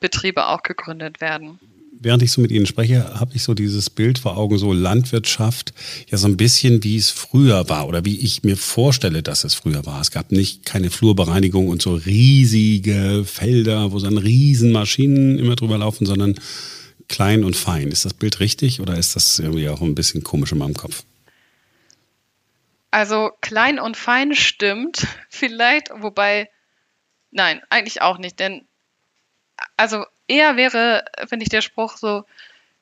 Betriebe 0.00 0.46
auch 0.46 0.62
gegründet 0.62 1.20
werden. 1.20 1.58
Während 1.98 2.22
ich 2.22 2.30
so 2.30 2.42
mit 2.42 2.50
Ihnen 2.50 2.66
spreche, 2.66 3.18
habe 3.18 3.32
ich 3.34 3.42
so 3.42 3.54
dieses 3.54 3.88
Bild 3.88 4.18
vor 4.18 4.36
Augen, 4.36 4.58
so 4.58 4.72
Landwirtschaft, 4.72 5.72
ja 6.08 6.18
so 6.18 6.26
ein 6.26 6.36
bisschen 6.36 6.84
wie 6.84 6.96
es 6.96 7.10
früher 7.10 7.68
war 7.70 7.88
oder 7.88 8.04
wie 8.04 8.18
ich 8.20 8.42
mir 8.42 8.56
vorstelle, 8.56 9.22
dass 9.22 9.44
es 9.44 9.54
früher 9.54 9.86
war. 9.86 10.00
Es 10.00 10.10
gab 10.10 10.30
nicht 10.30 10.66
keine 10.66 10.90
Flurbereinigung 10.90 11.68
und 11.68 11.80
so 11.80 11.94
riesige 11.94 13.24
Felder, 13.24 13.92
wo 13.92 13.98
dann 13.98 14.18
riesen 14.18 14.72
Maschinen 14.72 15.38
immer 15.38 15.56
drüber 15.56 15.78
laufen, 15.78 16.04
sondern 16.04 16.34
klein 17.08 17.44
und 17.44 17.56
fein. 17.56 17.88
Ist 17.88 18.04
das 18.04 18.14
Bild 18.14 18.40
richtig 18.40 18.80
oder 18.80 18.96
ist 18.96 19.16
das 19.16 19.38
irgendwie 19.38 19.68
auch 19.68 19.80
ein 19.80 19.94
bisschen 19.94 20.22
komisch 20.22 20.52
in 20.52 20.58
meinem 20.58 20.74
Kopf? 20.74 21.04
Also 22.90 23.30
klein 23.40 23.78
und 23.78 23.96
fein 23.96 24.34
stimmt 24.34 25.06
vielleicht, 25.28 25.90
wobei 25.94 26.50
nein, 27.30 27.60
eigentlich 27.68 28.02
auch 28.02 28.18
nicht, 28.18 28.40
denn 28.40 28.66
also 29.76 30.04
eher 30.28 30.56
wäre, 30.56 31.04
finde 31.28 31.44
ich, 31.44 31.50
der 31.50 31.62
Spruch 31.62 31.96
so 31.96 32.24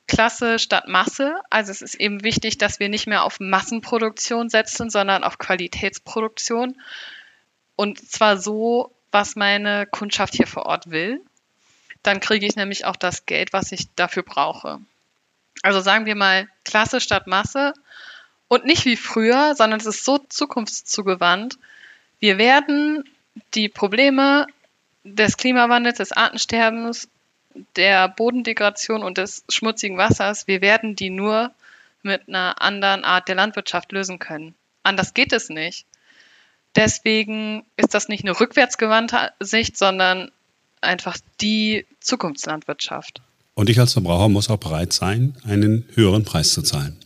Klasse 0.07 0.59
statt 0.59 0.87
Masse. 0.87 1.35
Also 1.51 1.71
es 1.71 1.83
ist 1.83 1.95
eben 1.95 2.25
wichtig, 2.25 2.59
dass 2.59 2.79
wir 2.79 2.89
nicht 2.89 3.07
mehr 3.07 3.25
auf 3.25 3.41
Massenproduktion 3.41 4.51
setzen, 4.51 4.91
sondern 4.91 5.25
auf 5.25 5.39
Qualitätsproduktion. 5.39 6.81
Und 7.77 7.99
zwar 8.11 8.37
so, 8.37 8.95
was 9.11 9.37
meine 9.37 9.87
Kundschaft 9.87 10.35
hier 10.35 10.47
vor 10.47 10.67
Ort 10.67 10.91
will 10.91 11.21
dann 12.05 12.21
kriege 12.21 12.47
ich 12.47 12.55
nämlich 12.55 12.85
auch 12.85 12.97
das 12.97 13.27
Geld, 13.27 13.53
was 13.53 13.73
ich 13.73 13.93
dafür 13.97 14.23
brauche. 14.23 14.79
Also 15.63 15.81
sagen 15.81 16.07
wir 16.07 16.15
mal 16.15 16.49
Klasse 16.65 17.01
statt 17.01 17.27
Masse 17.27 17.75
und 18.49 18.67
nicht 18.67 18.85
wie 18.85 18.97
früher, 18.97 19.55
sondern 19.57 19.81
es 19.81 19.87
ist 19.87 20.05
so 20.05 20.19
zukunftszugewandt. 20.19 21.59
Wir 22.21 22.39
werden 22.39 23.05
die 23.55 23.69
Probleme 23.69 24.47
des 25.03 25.37
Klimawandels, 25.37 25.99
des 25.99 26.13
Artensterbens, 26.13 27.09
der 27.77 28.09
Bodendegradation 28.09 29.03
und 29.03 29.19
des 29.19 29.45
schmutzigen 29.49 29.97
Wassers, 29.97 30.47
wir 30.47 30.61
werden 30.61 30.97
die 30.97 31.11
nur 31.11 31.53
mit 32.03 32.29
einer 32.29 32.61
anderen 32.61 33.05
Art 33.05 33.29
der 33.29 33.37
Landwirtschaft 33.37 33.93
lösen 33.93 34.19
können. 34.19 34.55
Anders 34.83 35.15
geht 35.15 35.33
es 35.33 35.49
nicht. 35.49 35.87
Deswegen 36.77 37.65
ist 37.77 37.95
das 37.95 38.09
nicht 38.09 38.25
eine 38.25 38.39
rückwärtsgewandte 38.39 39.33
Sicht, 39.41 39.79
sondern 39.79 40.33
einfach 40.85 41.17
die 41.41 41.87
Zukunftslandwirtschaft. 42.01 43.21
Und 43.55 43.71
ich 43.71 43.79
als 43.79 43.93
Verbraucher 43.93 44.29
muss 44.29 44.51
auch 44.51 44.59
bereit 44.59 44.93
sein, 44.93 45.37
einen 45.45 45.89
höheren 45.95 46.25
Preis 46.25 46.53
zu 46.53 46.63
zahlen. 46.63 46.99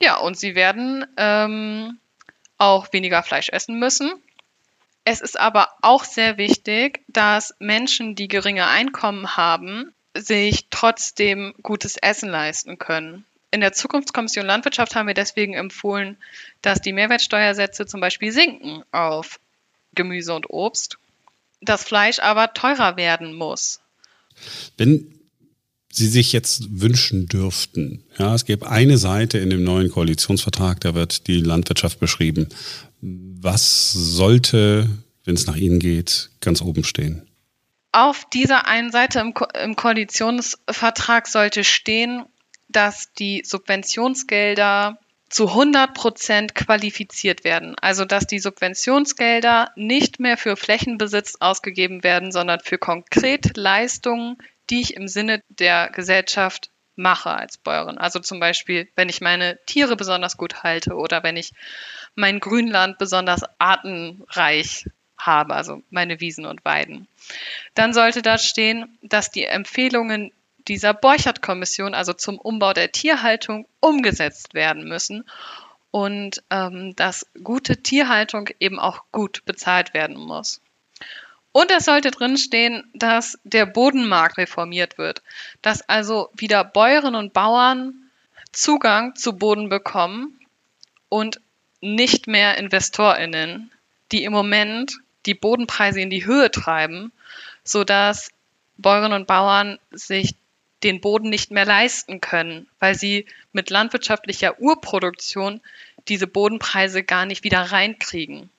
Ja, 0.00 0.18
und 0.18 0.38
sie 0.38 0.54
werden 0.54 1.06
ähm, 1.16 1.98
auch 2.58 2.92
weniger 2.92 3.22
Fleisch 3.22 3.48
essen 3.48 3.78
müssen. 3.78 4.12
Es 5.04 5.20
ist 5.20 5.38
aber 5.38 5.68
auch 5.82 6.04
sehr 6.04 6.38
wichtig, 6.38 7.00
dass 7.08 7.54
Menschen, 7.58 8.14
die 8.14 8.28
geringe 8.28 8.66
Einkommen 8.66 9.36
haben, 9.36 9.92
sich 10.16 10.68
trotzdem 10.70 11.54
gutes 11.62 11.96
Essen 11.96 12.30
leisten 12.30 12.78
können. 12.78 13.24
In 13.50 13.60
der 13.60 13.72
Zukunftskommission 13.72 14.46
Landwirtschaft 14.46 14.96
haben 14.96 15.06
wir 15.06 15.14
deswegen 15.14 15.54
empfohlen, 15.54 16.16
dass 16.62 16.80
die 16.80 16.92
Mehrwertsteuersätze 16.92 17.86
zum 17.86 18.00
Beispiel 18.00 18.32
sinken 18.32 18.82
auf 18.92 19.38
Gemüse 19.94 20.34
und 20.34 20.50
Obst 20.50 20.98
das 21.64 21.84
Fleisch 21.84 22.18
aber 22.18 22.52
teurer 22.52 22.96
werden 22.96 23.34
muss. 23.34 23.80
Wenn 24.76 25.14
Sie 25.90 26.08
sich 26.08 26.32
jetzt 26.32 26.80
wünschen 26.80 27.26
dürften, 27.26 28.02
ja, 28.18 28.34
es 28.34 28.44
gäbe 28.44 28.68
eine 28.68 28.98
Seite 28.98 29.38
in 29.38 29.50
dem 29.50 29.62
neuen 29.62 29.90
Koalitionsvertrag, 29.90 30.80
da 30.80 30.94
wird 30.94 31.28
die 31.28 31.38
Landwirtschaft 31.38 32.00
beschrieben. 32.00 32.48
Was 33.00 33.92
sollte, 33.92 34.88
wenn 35.24 35.36
es 35.36 35.46
nach 35.46 35.54
Ihnen 35.54 35.78
geht, 35.78 36.30
ganz 36.40 36.62
oben 36.62 36.82
stehen? 36.82 37.28
Auf 37.92 38.28
dieser 38.30 38.66
einen 38.66 38.90
Seite 38.90 39.20
im, 39.20 39.34
Ko 39.34 39.46
im 39.62 39.76
Koalitionsvertrag 39.76 41.28
sollte 41.28 41.62
stehen, 41.62 42.24
dass 42.68 43.12
die 43.12 43.44
Subventionsgelder 43.46 44.98
zu 45.34 45.48
100 45.48 45.94
Prozent 45.94 46.54
qualifiziert 46.54 47.42
werden. 47.42 47.74
Also 47.80 48.04
dass 48.04 48.24
die 48.24 48.38
Subventionsgelder 48.38 49.72
nicht 49.74 50.20
mehr 50.20 50.36
für 50.36 50.54
Flächenbesitz 50.54 51.38
ausgegeben 51.40 52.04
werden, 52.04 52.30
sondern 52.30 52.60
für 52.60 52.78
konkret 52.78 53.56
Leistungen, 53.56 54.38
die 54.70 54.80
ich 54.80 54.94
im 54.94 55.08
Sinne 55.08 55.42
der 55.48 55.90
Gesellschaft 55.90 56.70
mache 56.94 57.30
als 57.30 57.58
Bäuerin. 57.58 57.98
Also 57.98 58.20
zum 58.20 58.38
Beispiel, 58.38 58.88
wenn 58.94 59.08
ich 59.08 59.20
meine 59.20 59.58
Tiere 59.66 59.96
besonders 59.96 60.36
gut 60.36 60.62
halte 60.62 60.94
oder 60.94 61.24
wenn 61.24 61.36
ich 61.36 61.50
mein 62.14 62.38
Grünland 62.38 62.98
besonders 62.98 63.42
artenreich 63.58 64.86
habe, 65.18 65.56
also 65.56 65.82
meine 65.90 66.20
Wiesen 66.20 66.46
und 66.46 66.64
Weiden. 66.64 67.08
Dann 67.74 67.92
sollte 67.92 68.22
da 68.22 68.38
stehen, 68.38 68.96
dass 69.02 69.32
die 69.32 69.42
Empfehlungen 69.42 70.30
dieser 70.68 70.94
Borchert-Kommission, 70.94 71.94
also 71.94 72.12
zum 72.12 72.38
Umbau 72.38 72.72
der 72.72 72.92
Tierhaltung, 72.92 73.66
umgesetzt 73.80 74.54
werden 74.54 74.88
müssen 74.88 75.24
und 75.90 76.42
ähm, 76.50 76.96
dass 76.96 77.26
gute 77.42 77.82
Tierhaltung 77.82 78.48
eben 78.58 78.78
auch 78.78 79.04
gut 79.12 79.44
bezahlt 79.44 79.94
werden 79.94 80.16
muss. 80.16 80.60
Und 81.52 81.70
es 81.70 81.84
sollte 81.84 82.10
drinstehen, 82.10 82.90
dass 82.94 83.38
der 83.44 83.64
Bodenmarkt 83.64 84.38
reformiert 84.38 84.98
wird, 84.98 85.22
dass 85.62 85.88
also 85.88 86.30
wieder 86.34 86.64
Bäuerinnen 86.64 87.14
und 87.14 87.32
Bauern 87.32 88.10
Zugang 88.50 89.14
zu 89.14 89.34
Boden 89.34 89.68
bekommen 89.68 90.40
und 91.08 91.40
nicht 91.80 92.26
mehr 92.26 92.58
InvestorInnen, 92.58 93.70
die 94.10 94.24
im 94.24 94.32
Moment 94.32 94.96
die 95.26 95.34
Bodenpreise 95.34 96.00
in 96.00 96.10
die 96.10 96.26
Höhe 96.26 96.50
treiben, 96.50 97.12
sodass 97.62 98.30
Bäuerinnen 98.76 99.20
und 99.20 99.26
Bauern 99.26 99.78
sich 99.92 100.34
den 100.84 101.00
Boden 101.00 101.30
nicht 101.30 101.50
mehr 101.50 101.64
leisten 101.64 102.20
können, 102.20 102.68
weil 102.78 102.94
sie 102.94 103.26
mit 103.52 103.70
landwirtschaftlicher 103.70 104.60
Urproduktion 104.60 105.60
diese 106.08 106.26
Bodenpreise 106.26 107.02
gar 107.02 107.26
nicht 107.26 107.42
wieder 107.42 107.60
reinkriegen. 107.60 108.50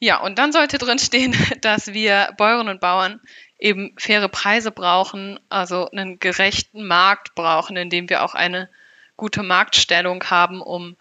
Ja, 0.00 0.20
und 0.20 0.38
dann 0.38 0.52
sollte 0.52 0.78
drin 0.78 0.98
stehen, 0.98 1.34
dass 1.60 1.88
wir 1.88 2.32
Bäuerinnen 2.38 2.74
und 2.74 2.80
Bauern 2.80 3.20
eben 3.58 3.92
faire 3.98 4.28
Preise 4.28 4.70
brauchen, 4.70 5.40
also 5.48 5.90
einen 5.90 6.20
gerechten 6.20 6.86
Markt 6.86 7.34
brauchen, 7.34 7.76
in 7.76 7.90
dem 7.90 8.08
wir 8.08 8.22
auch 8.22 8.34
eine 8.34 8.68
gute 9.16 9.42
Marktstellung 9.42 10.22
haben, 10.24 10.62
um 10.62 10.96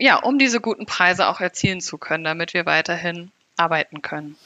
ja, 0.00 0.16
um 0.16 0.38
diese 0.38 0.60
guten 0.60 0.86
Preise 0.86 1.26
auch 1.26 1.40
erzielen 1.40 1.80
zu 1.80 1.98
können, 1.98 2.22
damit 2.22 2.54
wir 2.54 2.66
weiterhin 2.66 3.32
arbeiten 3.56 4.00
können. 4.00 4.36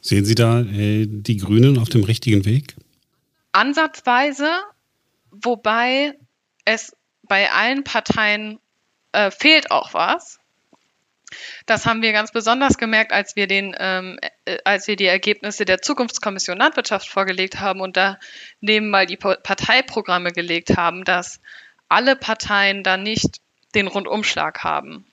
Sehen 0.00 0.24
Sie 0.24 0.34
da 0.34 0.60
äh, 0.60 1.06
die 1.08 1.38
Grünen 1.38 1.78
auf 1.78 1.88
dem 1.88 2.04
richtigen 2.04 2.44
Weg? 2.44 2.74
Ansatzweise, 3.52 4.48
wobei 5.32 6.14
es 6.64 6.96
bei 7.22 7.50
allen 7.50 7.84
Parteien 7.84 8.60
äh, 9.12 9.30
fehlt 9.30 9.70
auch 9.70 9.94
was. 9.94 10.38
Das 11.66 11.86
haben 11.86 12.02
wir 12.02 12.12
ganz 12.12 12.30
besonders 12.30 12.76
gemerkt, 12.76 13.12
als 13.12 13.36
wir, 13.36 13.46
den, 13.46 13.74
ähm, 13.78 14.18
äh, 14.44 14.58
als 14.64 14.86
wir 14.86 14.96
die 14.96 15.06
Ergebnisse 15.06 15.64
der 15.64 15.80
Zukunftskommission 15.80 16.58
Landwirtschaft 16.58 17.08
vorgelegt 17.08 17.60
haben 17.60 17.80
und 17.80 17.96
da 17.96 18.18
nebenbei 18.60 19.06
die 19.06 19.16
Parteiprogramme 19.16 20.32
gelegt 20.32 20.76
haben, 20.76 21.04
dass 21.04 21.40
alle 21.88 22.16
Parteien 22.16 22.82
da 22.82 22.96
nicht 22.96 23.40
den 23.74 23.86
Rundumschlag 23.86 24.62
haben. 24.62 25.06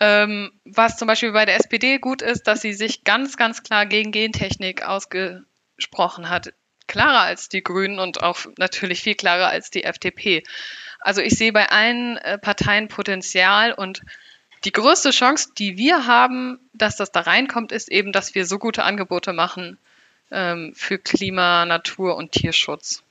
Ähm, 0.00 0.50
was 0.64 0.96
zum 0.96 1.06
Beispiel 1.06 1.32
bei 1.32 1.44
der 1.44 1.56
SPD 1.56 1.98
gut 1.98 2.22
ist, 2.22 2.44
dass 2.44 2.62
sie 2.62 2.72
sich 2.72 3.04
ganz, 3.04 3.36
ganz 3.36 3.62
klar 3.62 3.86
gegen 3.86 4.12
Gentechnik 4.12 4.82
ausgesprochen 4.82 6.30
hat. 6.30 6.52
Klarer 6.90 7.20
als 7.20 7.48
die 7.48 7.62
Grünen 7.62 8.00
und 8.00 8.24
auch 8.24 8.40
natürlich 8.58 9.00
viel 9.00 9.14
klarer 9.14 9.46
als 9.46 9.70
die 9.70 9.84
FDP. 9.84 10.42
Also 10.98 11.20
ich 11.20 11.34
sehe 11.34 11.52
bei 11.52 11.70
allen 11.70 12.16
äh, 12.16 12.36
Parteien 12.36 12.88
Potenzial 12.88 13.72
und 13.72 14.02
die 14.64 14.72
größte 14.72 15.10
Chance, 15.10 15.50
die 15.56 15.76
wir 15.76 16.08
haben, 16.08 16.58
dass 16.74 16.96
das 16.96 17.12
da 17.12 17.20
reinkommt, 17.20 17.70
ist 17.70 17.88
eben, 17.90 18.10
dass 18.10 18.34
wir 18.34 18.44
so 18.44 18.58
gute 18.58 18.82
Angebote 18.82 19.32
machen 19.32 19.78
ähm, 20.32 20.72
für 20.74 20.98
Klima, 20.98 21.64
Natur 21.64 22.16
und 22.16 22.32
Tierschutz. 22.32 23.04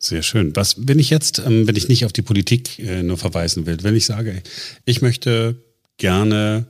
Sehr 0.00 0.22
schön. 0.22 0.56
Was, 0.56 0.88
wenn 0.88 0.98
ich 0.98 1.08
jetzt, 1.08 1.38
ähm, 1.38 1.68
wenn 1.68 1.76
ich 1.76 1.88
nicht 1.88 2.04
auf 2.04 2.12
die 2.12 2.22
Politik 2.22 2.80
äh, 2.80 3.04
nur 3.04 3.16
verweisen 3.16 3.64
will, 3.66 3.78
wenn 3.82 3.94
ich 3.94 4.06
sage, 4.06 4.42
ich 4.84 5.02
möchte 5.02 5.54
gerne 5.98 6.66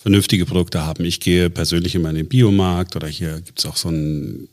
vernünftige 0.00 0.46
Produkte 0.46 0.84
haben. 0.84 1.04
Ich 1.04 1.20
gehe 1.20 1.50
persönlich 1.50 1.94
immer 1.94 2.08
in 2.08 2.16
den 2.16 2.28
Biomarkt 2.28 2.96
oder 2.96 3.06
hier 3.06 3.42
gibt's 3.42 3.66
auch 3.66 3.76
so, 3.76 3.90
ein, 3.90 4.48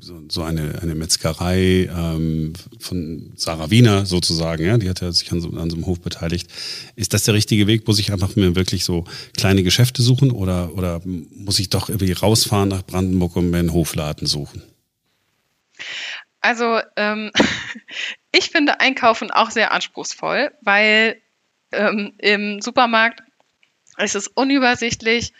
so, 0.00 0.22
so 0.28 0.42
eine, 0.42 0.80
eine 0.82 0.94
Metzgerei 0.94 1.88
ähm, 1.94 2.52
von 2.78 3.32
Sarah 3.36 3.70
Wiener 3.70 4.06
sozusagen, 4.06 4.64
ja, 4.64 4.78
die 4.78 4.88
hat 4.88 5.00
ja 5.00 5.12
sich 5.12 5.30
an 5.32 5.40
so, 5.40 5.48
an 5.50 5.70
so 5.70 5.76
einem 5.76 5.86
Hof 5.86 6.00
beteiligt. 6.00 6.50
Ist 6.96 7.14
das 7.14 7.24
der 7.24 7.34
richtige 7.34 7.66
Weg? 7.66 7.86
Muss 7.86 7.98
ich 7.98 8.12
einfach 8.12 8.36
mir 8.36 8.56
wirklich 8.56 8.84
so 8.84 9.04
kleine 9.36 9.62
Geschäfte 9.62 10.02
suchen 10.02 10.30
oder, 10.30 10.74
oder 10.74 11.00
muss 11.04 11.58
ich 11.58 11.68
doch 11.70 11.88
irgendwie 11.88 12.12
rausfahren 12.12 12.68
nach 12.68 12.82
Brandenburg 12.82 13.36
und 13.36 13.50
mir 13.50 13.58
einen 13.58 13.72
Hofladen 13.72 14.26
suchen? 14.26 14.62
Also 16.40 16.80
ähm, 16.96 17.30
ich 18.32 18.50
finde 18.50 18.80
Einkaufen 18.80 19.30
auch 19.30 19.50
sehr 19.50 19.72
anspruchsvoll, 19.72 20.52
weil 20.62 21.20
ähm, 21.72 22.14
im 22.18 22.60
Supermarkt 22.60 23.22
ist 23.98 24.14
es 24.14 24.28
unübersichtlich, 24.28 25.32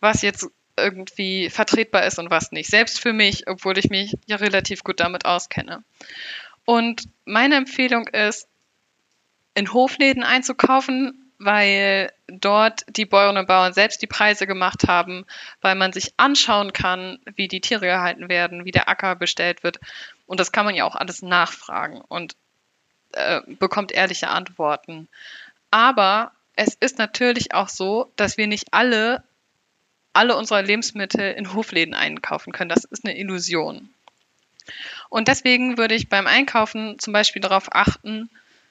was 0.00 0.22
jetzt 0.22 0.48
irgendwie 0.76 1.50
vertretbar 1.50 2.04
ist 2.04 2.18
und 2.18 2.30
was 2.30 2.52
nicht. 2.52 2.70
Selbst 2.70 3.00
für 3.00 3.12
mich, 3.12 3.46
obwohl 3.48 3.78
ich 3.78 3.90
mich 3.90 4.16
ja 4.26 4.36
relativ 4.36 4.82
gut 4.84 5.00
damit 5.00 5.24
auskenne. 5.24 5.82
Und 6.64 7.04
meine 7.24 7.56
Empfehlung 7.56 8.08
ist, 8.08 8.48
in 9.54 9.72
Hofläden 9.72 10.24
einzukaufen, 10.24 11.32
weil 11.38 12.12
dort 12.26 12.84
die 12.88 13.04
Bäuerinnen 13.04 13.42
und 13.42 13.48
Bauern 13.48 13.72
selbst 13.72 14.02
die 14.02 14.06
Preise 14.06 14.46
gemacht 14.46 14.88
haben, 14.88 15.26
weil 15.60 15.74
man 15.74 15.92
sich 15.92 16.14
anschauen 16.16 16.72
kann, 16.72 17.18
wie 17.36 17.48
die 17.48 17.60
Tiere 17.60 17.86
gehalten 17.86 18.28
werden, 18.28 18.64
wie 18.64 18.70
der 18.70 18.88
Acker 18.88 19.14
bestellt 19.14 19.62
wird. 19.62 19.78
Und 20.26 20.40
das 20.40 20.52
kann 20.52 20.64
man 20.64 20.74
ja 20.74 20.84
auch 20.84 20.96
alles 20.96 21.22
nachfragen 21.22 22.00
und 22.08 22.34
äh, 23.12 23.40
bekommt 23.46 23.92
ehrliche 23.92 24.28
Antworten. 24.28 25.08
Aber 25.70 26.32
es 26.56 26.74
ist 26.74 26.98
natürlich 26.98 27.52
auch 27.52 27.68
so, 27.68 28.10
dass 28.16 28.36
wir 28.36 28.46
nicht 28.46 28.72
alle, 28.72 29.22
alle 30.14 30.36
unsere 30.36 30.62
Lebensmittel 30.62 31.32
in 31.32 31.52
Hofläden 31.52 31.94
einkaufen 31.94 32.52
können. 32.52 32.70
Das 32.70 32.84
ist 32.84 33.04
eine 33.04 33.18
Illusion. 33.18 33.90
Und 35.10 35.28
deswegen 35.28 35.76
würde 35.76 35.94
ich 35.94 36.08
beim 36.08 36.26
Einkaufen 36.26 36.98
zum 36.98 37.12
Beispiel 37.12 37.42
darauf 37.42 37.68
achten, 37.74 38.30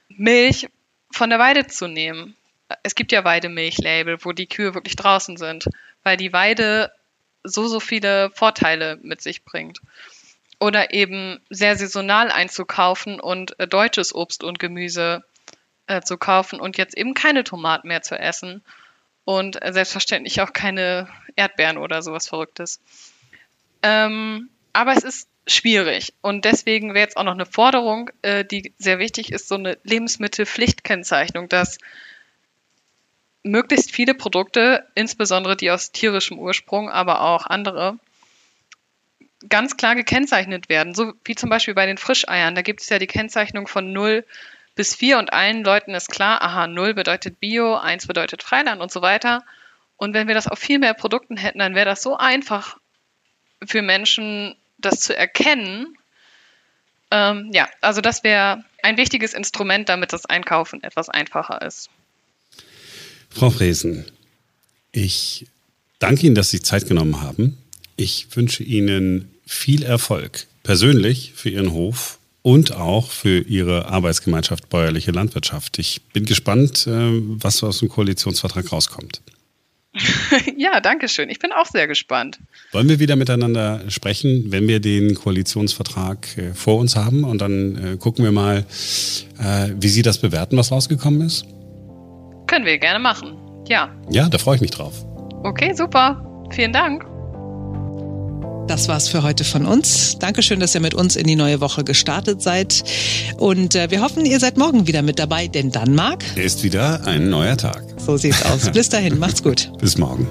Milch 0.10 0.68
von 1.12 1.30
der 1.30 1.40
Weide 1.40 1.68
zu 1.68 1.88
nehmen 1.88 2.36
es 2.82 2.96
gibt 2.96 3.12
ja 3.12 3.24
Weidemilchlabel, 3.24 4.24
wo 4.24 4.32
die 4.32 4.48
Kühe 4.48 4.74
wirklich 4.74 4.96
draußen 4.96 5.38
sind, 5.38 5.70
weil 6.04 6.18
die 6.18 6.34
Weide 6.34 6.92
so, 7.44 7.68
so 7.68 7.80
viele 7.80 8.32
Vorteile 8.32 8.98
mit 9.02 9.22
sich 9.22 9.44
bringt. 9.44 9.80
Oder 10.60 10.94
eben 10.94 11.42
sehr 11.50 11.76
saisonal 11.76 12.32
einzukaufen 12.32 13.20
und 13.20 13.60
äh, 13.60 13.68
deutsches 13.68 14.16
Obst 14.16 14.44
und 14.44 14.60
Gemüse 14.60 15.24
äh, 15.88 16.02
zu 16.02 16.18
kaufen 16.18 16.60
und 16.60 16.78
jetzt 16.78 16.98
eben 16.98 17.14
keine 17.14 17.44
Tomaten 17.44 17.90
mehr 17.90 18.02
zu 18.02 18.18
essen. 18.18 18.64
Und 19.26 19.58
selbstverständlich 19.64 20.42
auch 20.42 20.52
keine 20.52 21.08
Erdbeeren 21.36 21.78
oder 21.78 22.02
sowas 22.02 22.28
Verrücktes. 22.28 22.82
Ähm, 23.82 24.50
aber 24.74 24.94
es 24.94 25.04
ist 25.04 25.30
schwierig. 25.48 26.14
Und 26.22 26.46
deswegen 26.46 26.94
wäre 26.94 27.06
jetzt 27.06 27.18
auch 27.18 27.24
noch 27.24 27.34
eine 27.34 27.46
Forderung, 27.46 28.10
äh, 28.22 28.46
die 28.46 28.74
sehr 28.78 29.00
wichtig 29.00 29.32
ist, 29.32 29.48
so 29.48 29.56
eine 29.56 29.78
Lebensmittelpflichtkennzeichnung, 29.84 31.50
dass 31.50 31.78
möglichst 33.44 33.92
viele 33.92 34.14
Produkte, 34.14 34.88
insbesondere 34.96 35.58
die 35.58 35.70
aus 35.70 35.92
tierischem 35.92 36.40
Ursprung, 36.40 36.90
aber 36.90 37.22
auch 37.22 37.46
andere, 37.46 38.00
ganz 39.50 39.76
klar 39.76 39.96
gekennzeichnet 39.96 40.70
werden. 40.70 40.96
So 40.96 41.14
wie 41.26 41.36
zum 41.36 41.50
Beispiel 41.50 41.74
bei 41.74 41.86
den 41.86 41.98
Frischeiern. 41.98 42.56
Da 42.56 42.62
gibt 42.62 42.82
es 42.82 42.90
ja 42.90 43.00
die 43.00 43.08
Kennzeichnung 43.08 43.68
von 43.68 43.92
0 43.92 44.26
bis 44.76 44.96
4 44.96 45.20
und 45.20 45.34
allen 45.34 45.64
Leuten 45.64 45.94
ist 45.94 46.10
klar, 46.10 46.42
aha, 46.42 46.68
0 46.68 46.94
bedeutet 46.94 47.40
Bio, 47.40 47.76
1 47.76 48.08
bedeutet 48.08 48.44
Freiland 48.44 48.82
und 48.82 48.92
so 48.92 49.02
weiter. 49.02 49.44
Und 49.98 50.14
wenn 50.14 50.28
wir 50.28 50.36
das 50.36 50.48
auf 50.48 50.60
viel 50.60 50.80
mehr 50.80 50.94
Produkten 50.94 51.38
hätten, 51.38 51.60
dann 51.60 51.76
wäre 51.76 51.86
das 51.86 52.02
so 52.02 52.18
einfach 52.18 52.78
für 53.66 53.82
Menschen, 53.82 54.56
das 54.78 55.00
zu 55.00 55.16
erkennen. 55.16 55.98
Ähm, 57.12 57.52
ja, 57.54 57.70
also 57.82 58.02
das 58.02 58.24
wäre 58.24 58.64
ein 58.82 58.98
wichtiges 58.98 59.34
Instrument, 59.34 59.90
damit 59.90 60.12
das 60.12 60.26
Einkaufen 60.26 60.84
etwas 60.84 61.10
einfacher 61.10 61.62
ist. 61.62 61.90
Frau 63.30 63.50
Fresen, 63.50 64.06
ich 64.92 65.48
danke 66.00 66.26
Ihnen, 66.26 66.36
dass 66.36 66.52
Sie 66.52 66.62
Zeit 66.62 66.88
genommen 66.88 67.22
haben. 67.22 67.58
Ich 67.96 68.36
wünsche 68.36 68.64
Ihnen 68.64 69.34
viel 69.46 69.84
Erfolg 69.84 70.48
persönlich 70.64 71.34
für 71.36 71.50
Ihren 71.50 71.72
Hof 71.72 72.20
und 72.44 72.76
auch 72.76 73.10
für 73.10 73.40
Ihre 73.40 73.88
Arbeitsgemeinschaft 73.88 74.70
Bäuerliche 74.70 75.12
Landwirtschaft. 75.12 75.80
Ich 75.80 76.04
bin 76.14 76.26
gespannt, 76.26 76.86
äh, 76.86 76.92
was 76.92 77.64
aus 77.64 77.80
dem 77.80 77.90
Koalitionsvertrag 77.90 78.72
rauskommt. 78.72 79.22
Ja, 80.58 80.80
danke 80.80 81.08
schön. 81.08 81.30
Ich 81.30 81.38
bin 81.38 81.52
auch 81.52 81.68
sehr 81.68 81.88
gespannt. 81.88 82.40
Wollen 82.72 82.90
wir 82.90 83.00
wieder 83.00 83.16
miteinander 83.16 83.82
sprechen, 83.90 84.46
wenn 84.48 84.68
wir 84.68 84.80
den 84.80 85.14
Koalitionsvertrag 85.14 86.38
äh, 86.38 86.54
vor 86.54 86.80
uns 86.80 86.96
haben 86.96 87.24
und 87.24 87.40
dann 87.40 87.76
äh, 87.76 87.98
gucken 87.98 88.24
wir 88.24 88.32
mal, 88.32 88.66
wie 89.76 89.90
Sie 89.90 90.02
das 90.04 90.20
bewerten, 90.20 90.58
was 90.58 90.72
rausgekommen 90.72 91.22
ist? 91.22 91.46
Können 92.48 92.66
wir 92.66 92.78
gerne 92.78 93.00
machen. 93.00 93.38
Ja. 93.68 93.94
Ja, 94.10 94.30
da 94.30 94.38
freue 94.38 94.56
ich 94.56 94.62
mich 94.62 94.72
drauf. 94.72 95.06
Okay, 95.44 95.74
super. 95.74 96.48
Vielen 96.52 96.72
Dank. 96.72 97.13
Das 98.68 98.88
war's 98.88 99.10
für 99.10 99.24
heute 99.24 99.44
von 99.44 99.66
uns. 99.66 100.18
Dankeschön, 100.20 100.60
dass 100.60 100.74
ihr 100.74 100.82
mit 100.82 100.94
uns 100.94 101.16
in 101.16 101.28
die 101.28 101.36
neue 101.36 101.60
Woche 101.60 101.84
gestartet 101.84 102.42
seid. 102.42 102.84
Und 103.38 103.76
äh, 103.76 103.92
wir 103.92 104.02
hoffen, 104.02 104.26
ihr 104.26 104.40
seid 104.40 104.58
morgen 104.58 104.88
wieder 104.88 105.02
mit 105.02 105.20
dabei, 105.20 105.48
denn 105.48 105.72
dann, 105.72 105.94
Marc, 105.96 106.24
ist 106.38 106.64
wieder 106.64 107.06
ein 107.06 107.30
neuer 107.30 107.58
Tag. 107.58 107.84
So 107.98 108.18
sieht's 108.18 108.44
aus. 108.46 108.70
Bis 108.74 108.90
dahin, 108.90 109.20
macht's 109.20 109.44
gut. 109.44 109.72
Bis 109.80 109.98
morgen. 109.98 110.28